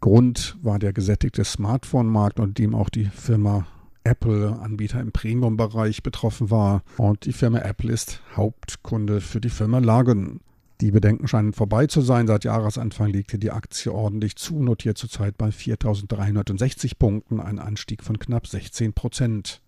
Grund 0.00 0.56
war 0.62 0.78
der 0.78 0.92
gesättigte 0.92 1.44
Smartphone-Markt 1.44 2.40
und 2.40 2.58
dem 2.58 2.74
auch 2.74 2.88
die 2.88 3.06
Firma 3.06 3.66
Apple, 4.04 4.58
Anbieter 4.60 5.00
im 5.00 5.12
Premium-Bereich, 5.12 6.02
betroffen 6.02 6.50
war. 6.50 6.82
Und 6.96 7.26
die 7.26 7.32
Firma 7.32 7.58
Apple 7.58 7.92
ist 7.92 8.22
Hauptkunde 8.36 9.20
für 9.20 9.40
die 9.40 9.50
Firma 9.50 9.78
Lagen. 9.78 10.40
Die 10.80 10.90
Bedenken 10.90 11.28
scheinen 11.28 11.52
vorbei 11.52 11.86
zu 11.86 12.00
sein. 12.00 12.26
Seit 12.26 12.44
Jahresanfang 12.44 13.10
legte 13.10 13.38
die 13.38 13.50
Aktie 13.50 13.92
ordentlich 13.92 14.36
zu, 14.36 14.62
notiert 14.62 14.96
zurzeit 14.96 15.36
bei 15.36 15.48
4.360 15.48 16.92
Punkten, 16.98 17.40
ein 17.40 17.58
Anstieg 17.58 18.02
von 18.02 18.18
knapp 18.18 18.46
16 18.46 18.94
Prozent. 18.94 19.60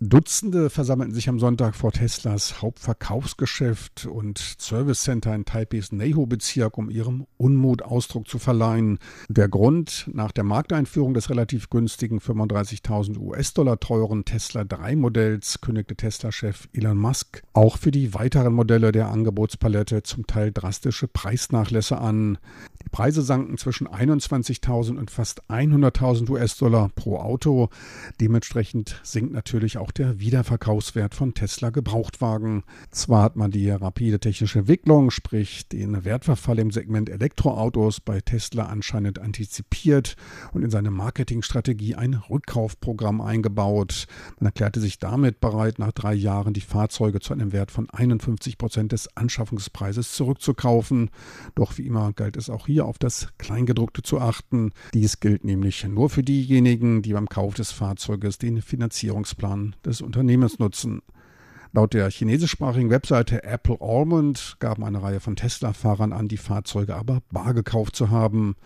Dutzende 0.00 0.70
versammelten 0.70 1.12
sich 1.12 1.28
am 1.28 1.40
Sonntag 1.40 1.74
vor 1.74 1.90
Teslas 1.90 2.62
Hauptverkaufsgeschäft 2.62 4.06
und 4.06 4.38
Service 4.38 5.02
Center 5.02 5.34
in 5.34 5.44
Taipehs 5.44 5.90
Neho-Bezirk, 5.90 6.78
um 6.78 6.88
ihrem 6.88 7.26
Unmut 7.36 7.82
Ausdruck 7.82 8.28
zu 8.28 8.38
verleihen. 8.38 9.00
Der 9.28 9.48
Grund, 9.48 10.08
nach 10.12 10.30
der 10.30 10.44
Markteinführung 10.44 11.14
des 11.14 11.30
relativ 11.30 11.68
günstigen 11.68 12.20
35.000 12.20 13.18
US-Dollar 13.18 13.80
teuren 13.80 14.24
Tesla 14.24 14.60
3-Modells 14.60 15.60
kündigte 15.62 15.96
Tesla-Chef 15.96 16.68
Elon 16.72 16.96
Musk 16.96 17.42
auch 17.52 17.76
für 17.76 17.90
die 17.90 18.14
weiteren 18.14 18.52
Modelle 18.52 18.92
der 18.92 19.08
Angebotspalette 19.08 20.04
zum 20.04 20.28
Teil 20.28 20.52
drastische 20.52 21.08
Preisnachlässe 21.08 21.98
an. 21.98 22.38
Die 22.84 22.88
Preise 22.88 23.22
sanken 23.22 23.58
zwischen 23.58 23.88
21.000 23.88 24.96
und 24.96 25.10
fast 25.10 25.42
100.000 25.50 26.30
US-Dollar 26.30 26.88
pro 26.94 27.16
Auto. 27.16 27.68
Dementsprechend 28.20 29.00
sinkt 29.02 29.32
natürlich 29.32 29.76
auch 29.76 29.87
der 29.92 30.20
Wiederverkaufswert 30.20 31.14
von 31.14 31.34
Tesla 31.34 31.70
Gebrauchtwagen. 31.70 32.64
Zwar 32.90 33.22
hat 33.22 33.36
man 33.36 33.50
die 33.50 33.70
rapide 33.70 34.20
technische 34.20 34.60
Entwicklung, 34.60 35.10
sprich 35.10 35.68
den 35.68 36.04
Wertverfall 36.04 36.58
im 36.58 36.70
Segment 36.70 37.08
Elektroautos 37.08 38.00
bei 38.00 38.20
Tesla 38.20 38.66
anscheinend 38.66 39.18
antizipiert 39.18 40.16
und 40.52 40.62
in 40.62 40.70
seine 40.70 40.90
Marketingstrategie 40.90 41.94
ein 41.94 42.14
Rückkaufprogramm 42.14 43.20
eingebaut. 43.20 44.06
Man 44.38 44.46
erklärte 44.46 44.80
sich 44.80 44.98
damit 44.98 45.40
bereit, 45.40 45.78
nach 45.78 45.92
drei 45.92 46.14
Jahren 46.14 46.54
die 46.54 46.60
Fahrzeuge 46.60 47.20
zu 47.20 47.32
einem 47.32 47.52
Wert 47.52 47.70
von 47.70 47.88
51 47.90 48.58
Prozent 48.58 48.92
des 48.92 49.16
Anschaffungspreises 49.16 50.12
zurückzukaufen. 50.12 51.10
Doch 51.54 51.78
wie 51.78 51.86
immer 51.86 52.12
galt 52.12 52.36
es 52.36 52.50
auch 52.50 52.66
hier 52.66 52.86
auf 52.86 52.98
das 52.98 53.28
Kleingedruckte 53.38 54.02
zu 54.02 54.20
achten. 54.20 54.72
Dies 54.94 55.20
gilt 55.20 55.44
nämlich 55.44 55.84
nur 55.84 56.10
für 56.10 56.22
diejenigen, 56.22 57.02
die 57.02 57.12
beim 57.12 57.28
Kauf 57.28 57.54
des 57.54 57.72
Fahrzeuges 57.72 58.38
den 58.38 58.62
Finanzierungsplan 58.62 59.76
des 59.84 60.00
Unternehmens 60.00 60.58
nutzen. 60.58 61.02
Laut 61.72 61.92
der 61.92 62.10
chinesischsprachigen 62.10 62.90
Webseite 62.90 63.44
Apple 63.44 63.76
Almond 63.80 64.56
gaben 64.58 64.84
eine 64.84 65.02
Reihe 65.02 65.20
von 65.20 65.36
Tesla-Fahrern 65.36 66.12
an, 66.12 66.28
die 66.28 66.38
Fahrzeuge 66.38 66.96
aber 66.96 67.20
bar 67.30 67.52
gekauft 67.52 67.94
zu 67.94 68.10
haben. 68.10 68.56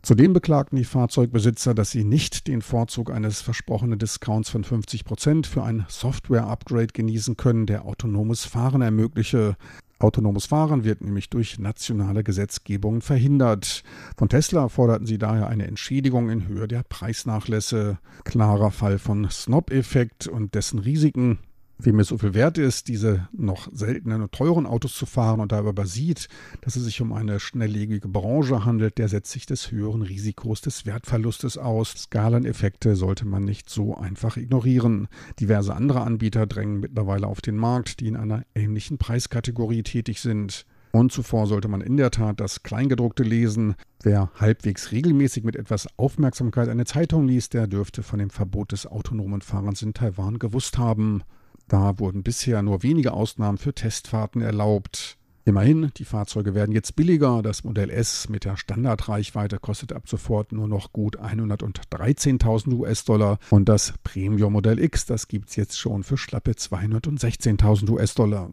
Zudem 0.00 0.32
beklagten 0.32 0.76
die 0.76 0.84
Fahrzeugbesitzer, 0.84 1.74
dass 1.74 1.90
sie 1.90 2.04
nicht 2.04 2.46
den 2.46 2.62
Vorzug 2.62 3.10
eines 3.10 3.42
versprochenen 3.42 3.98
Discounts 3.98 4.48
von 4.48 4.64
50 4.64 5.04
Prozent 5.04 5.46
für 5.46 5.62
ein 5.62 5.84
Software-Upgrade 5.88 6.88
genießen 6.94 7.36
können, 7.36 7.66
der 7.66 7.84
autonomes 7.84 8.44
Fahren 8.44 8.80
ermögliche. 8.80 9.56
Autonomes 10.00 10.46
Fahren 10.46 10.84
wird 10.84 11.00
nämlich 11.00 11.28
durch 11.28 11.58
nationale 11.58 12.22
Gesetzgebung 12.22 13.00
verhindert. 13.00 13.82
Von 14.16 14.28
Tesla 14.28 14.68
forderten 14.68 15.06
sie 15.06 15.18
daher 15.18 15.48
eine 15.48 15.66
Entschädigung 15.66 16.30
in 16.30 16.46
Höhe 16.46 16.68
der 16.68 16.84
Preisnachlässe. 16.88 17.98
Klarer 18.24 18.70
Fall 18.70 18.98
von 18.98 19.28
Snob-Effekt 19.28 20.28
und 20.28 20.54
dessen 20.54 20.78
Risiken 20.78 21.38
wem 21.78 22.00
es 22.00 22.08
so 22.08 22.18
viel 22.18 22.34
wert 22.34 22.58
ist, 22.58 22.88
diese 22.88 23.28
noch 23.32 23.68
seltenen 23.72 24.22
und 24.22 24.32
teuren 24.32 24.66
Autos 24.66 24.94
zu 24.94 25.06
fahren 25.06 25.40
und 25.40 25.52
dabei 25.52 25.84
sieht, 25.84 26.28
dass 26.60 26.76
es 26.76 26.84
sich 26.84 27.00
um 27.00 27.12
eine 27.12 27.38
schnelllebige 27.38 28.08
Branche 28.08 28.64
handelt, 28.64 28.98
der 28.98 29.08
setzt 29.08 29.30
sich 29.30 29.46
des 29.46 29.70
höheren 29.70 30.02
Risikos 30.02 30.60
des 30.60 30.86
Wertverlustes 30.86 31.56
aus. 31.56 31.90
Skaleneffekte 31.92 32.96
sollte 32.96 33.26
man 33.26 33.44
nicht 33.44 33.70
so 33.70 33.96
einfach 33.96 34.36
ignorieren. 34.36 35.08
Diverse 35.38 35.74
andere 35.74 36.02
Anbieter 36.02 36.46
drängen 36.46 36.80
mittlerweile 36.80 37.26
auf 37.26 37.40
den 37.40 37.56
Markt, 37.56 38.00
die 38.00 38.08
in 38.08 38.16
einer 38.16 38.44
ähnlichen 38.54 38.98
Preiskategorie 38.98 39.82
tätig 39.82 40.20
sind. 40.20 40.66
Und 40.90 41.12
zuvor 41.12 41.46
sollte 41.46 41.68
man 41.68 41.80
in 41.80 41.96
der 41.96 42.10
Tat 42.10 42.40
das 42.40 42.62
Kleingedruckte 42.62 43.22
lesen. 43.22 43.74
Wer 44.02 44.30
halbwegs 44.34 44.90
regelmäßig 44.90 45.44
mit 45.44 45.54
etwas 45.54 45.86
Aufmerksamkeit 45.98 46.68
eine 46.68 46.86
Zeitung 46.86 47.26
liest, 47.26 47.54
der 47.54 47.66
dürfte 47.66 48.02
von 48.02 48.18
dem 48.18 48.30
Verbot 48.30 48.72
des 48.72 48.86
autonomen 48.86 49.42
Fahrens 49.42 49.82
in 49.82 49.92
Taiwan 49.94 50.38
gewusst 50.38 50.78
haben. 50.78 51.22
Da 51.68 51.98
wurden 51.98 52.22
bisher 52.22 52.62
nur 52.62 52.82
wenige 52.82 53.12
Ausnahmen 53.12 53.58
für 53.58 53.74
Testfahrten 53.74 54.40
erlaubt. 54.40 55.18
Immerhin, 55.44 55.90
die 55.96 56.04
Fahrzeuge 56.04 56.54
werden 56.54 56.72
jetzt 56.72 56.94
billiger. 56.96 57.40
Das 57.42 57.64
Modell 57.64 57.88
S 57.88 58.28
mit 58.28 58.44
der 58.44 58.56
Standardreichweite 58.56 59.58
kostet 59.58 59.94
ab 59.94 60.06
sofort 60.06 60.52
nur 60.52 60.68
noch 60.68 60.92
gut 60.92 61.18
113.000 61.18 62.74
US-Dollar 62.74 63.38
und 63.48 63.66
das 63.68 63.94
Premium 64.02 64.52
Modell 64.52 64.78
X, 64.78 65.06
das 65.06 65.26
gibt 65.26 65.48
es 65.48 65.56
jetzt 65.56 65.78
schon 65.78 66.04
für 66.04 66.18
schlappe 66.18 66.52
216.000 66.52 67.90
US-Dollar. 67.90 68.50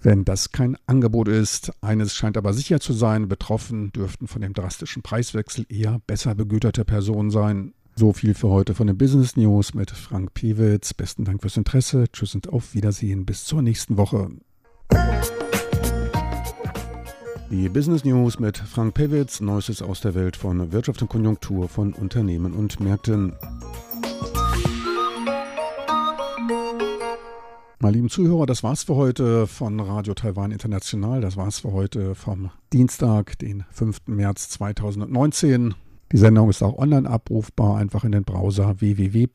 Wenn 0.00 0.24
das 0.24 0.52
kein 0.52 0.76
Angebot 0.86 1.28
ist, 1.28 1.72
eines 1.82 2.14
scheint 2.14 2.36
aber 2.36 2.52
sicher 2.52 2.80
zu 2.80 2.92
sein, 2.92 3.28
betroffen 3.28 3.92
dürften 3.92 4.28
von 4.28 4.40
dem 4.40 4.54
drastischen 4.54 5.02
Preiswechsel 5.02 5.66
eher 5.68 6.00
besser 6.06 6.34
begüterte 6.34 6.84
Personen 6.84 7.30
sein. 7.30 7.74
So 7.98 8.12
viel 8.12 8.34
für 8.34 8.48
heute 8.48 8.76
von 8.76 8.86
den 8.86 8.96
Business 8.96 9.34
News 9.34 9.74
mit 9.74 9.90
Frank 9.90 10.32
Piewitz. 10.32 10.94
Besten 10.94 11.24
Dank 11.24 11.42
fürs 11.42 11.56
Interesse. 11.56 12.04
Tschüss 12.12 12.32
und 12.36 12.48
auf 12.48 12.72
Wiedersehen. 12.72 13.26
Bis 13.26 13.44
zur 13.44 13.60
nächsten 13.60 13.96
Woche. 13.96 14.30
Die 17.50 17.68
Business 17.68 18.04
News 18.04 18.38
mit 18.38 18.56
Frank 18.56 18.94
Pewitz, 18.94 19.40
Neuestes 19.40 19.82
aus 19.82 20.00
der 20.00 20.14
Welt 20.14 20.36
von 20.36 20.70
Wirtschaft 20.70 21.02
und 21.02 21.08
Konjunktur 21.08 21.68
von 21.68 21.92
Unternehmen 21.92 22.52
und 22.52 22.78
Märkten. 22.78 23.32
Meine 27.80 27.96
lieben 27.96 28.10
Zuhörer, 28.10 28.46
das 28.46 28.62
war's 28.62 28.84
für 28.84 28.94
heute 28.94 29.48
von 29.48 29.80
Radio 29.80 30.14
Taiwan 30.14 30.52
International. 30.52 31.20
Das 31.20 31.36
war's 31.36 31.58
für 31.58 31.72
heute 31.72 32.14
vom 32.14 32.52
Dienstag, 32.72 33.40
den 33.40 33.64
5. 33.72 34.02
März 34.06 34.50
2019. 34.50 35.74
Die 36.12 36.16
Sendung 36.16 36.48
ist 36.50 36.62
auch 36.62 36.78
online 36.78 37.08
abrufbar, 37.08 37.76
einfach 37.76 38.04
in 38.04 38.12
den 38.12 38.24
Browser 38.24 38.80
www 38.80 39.28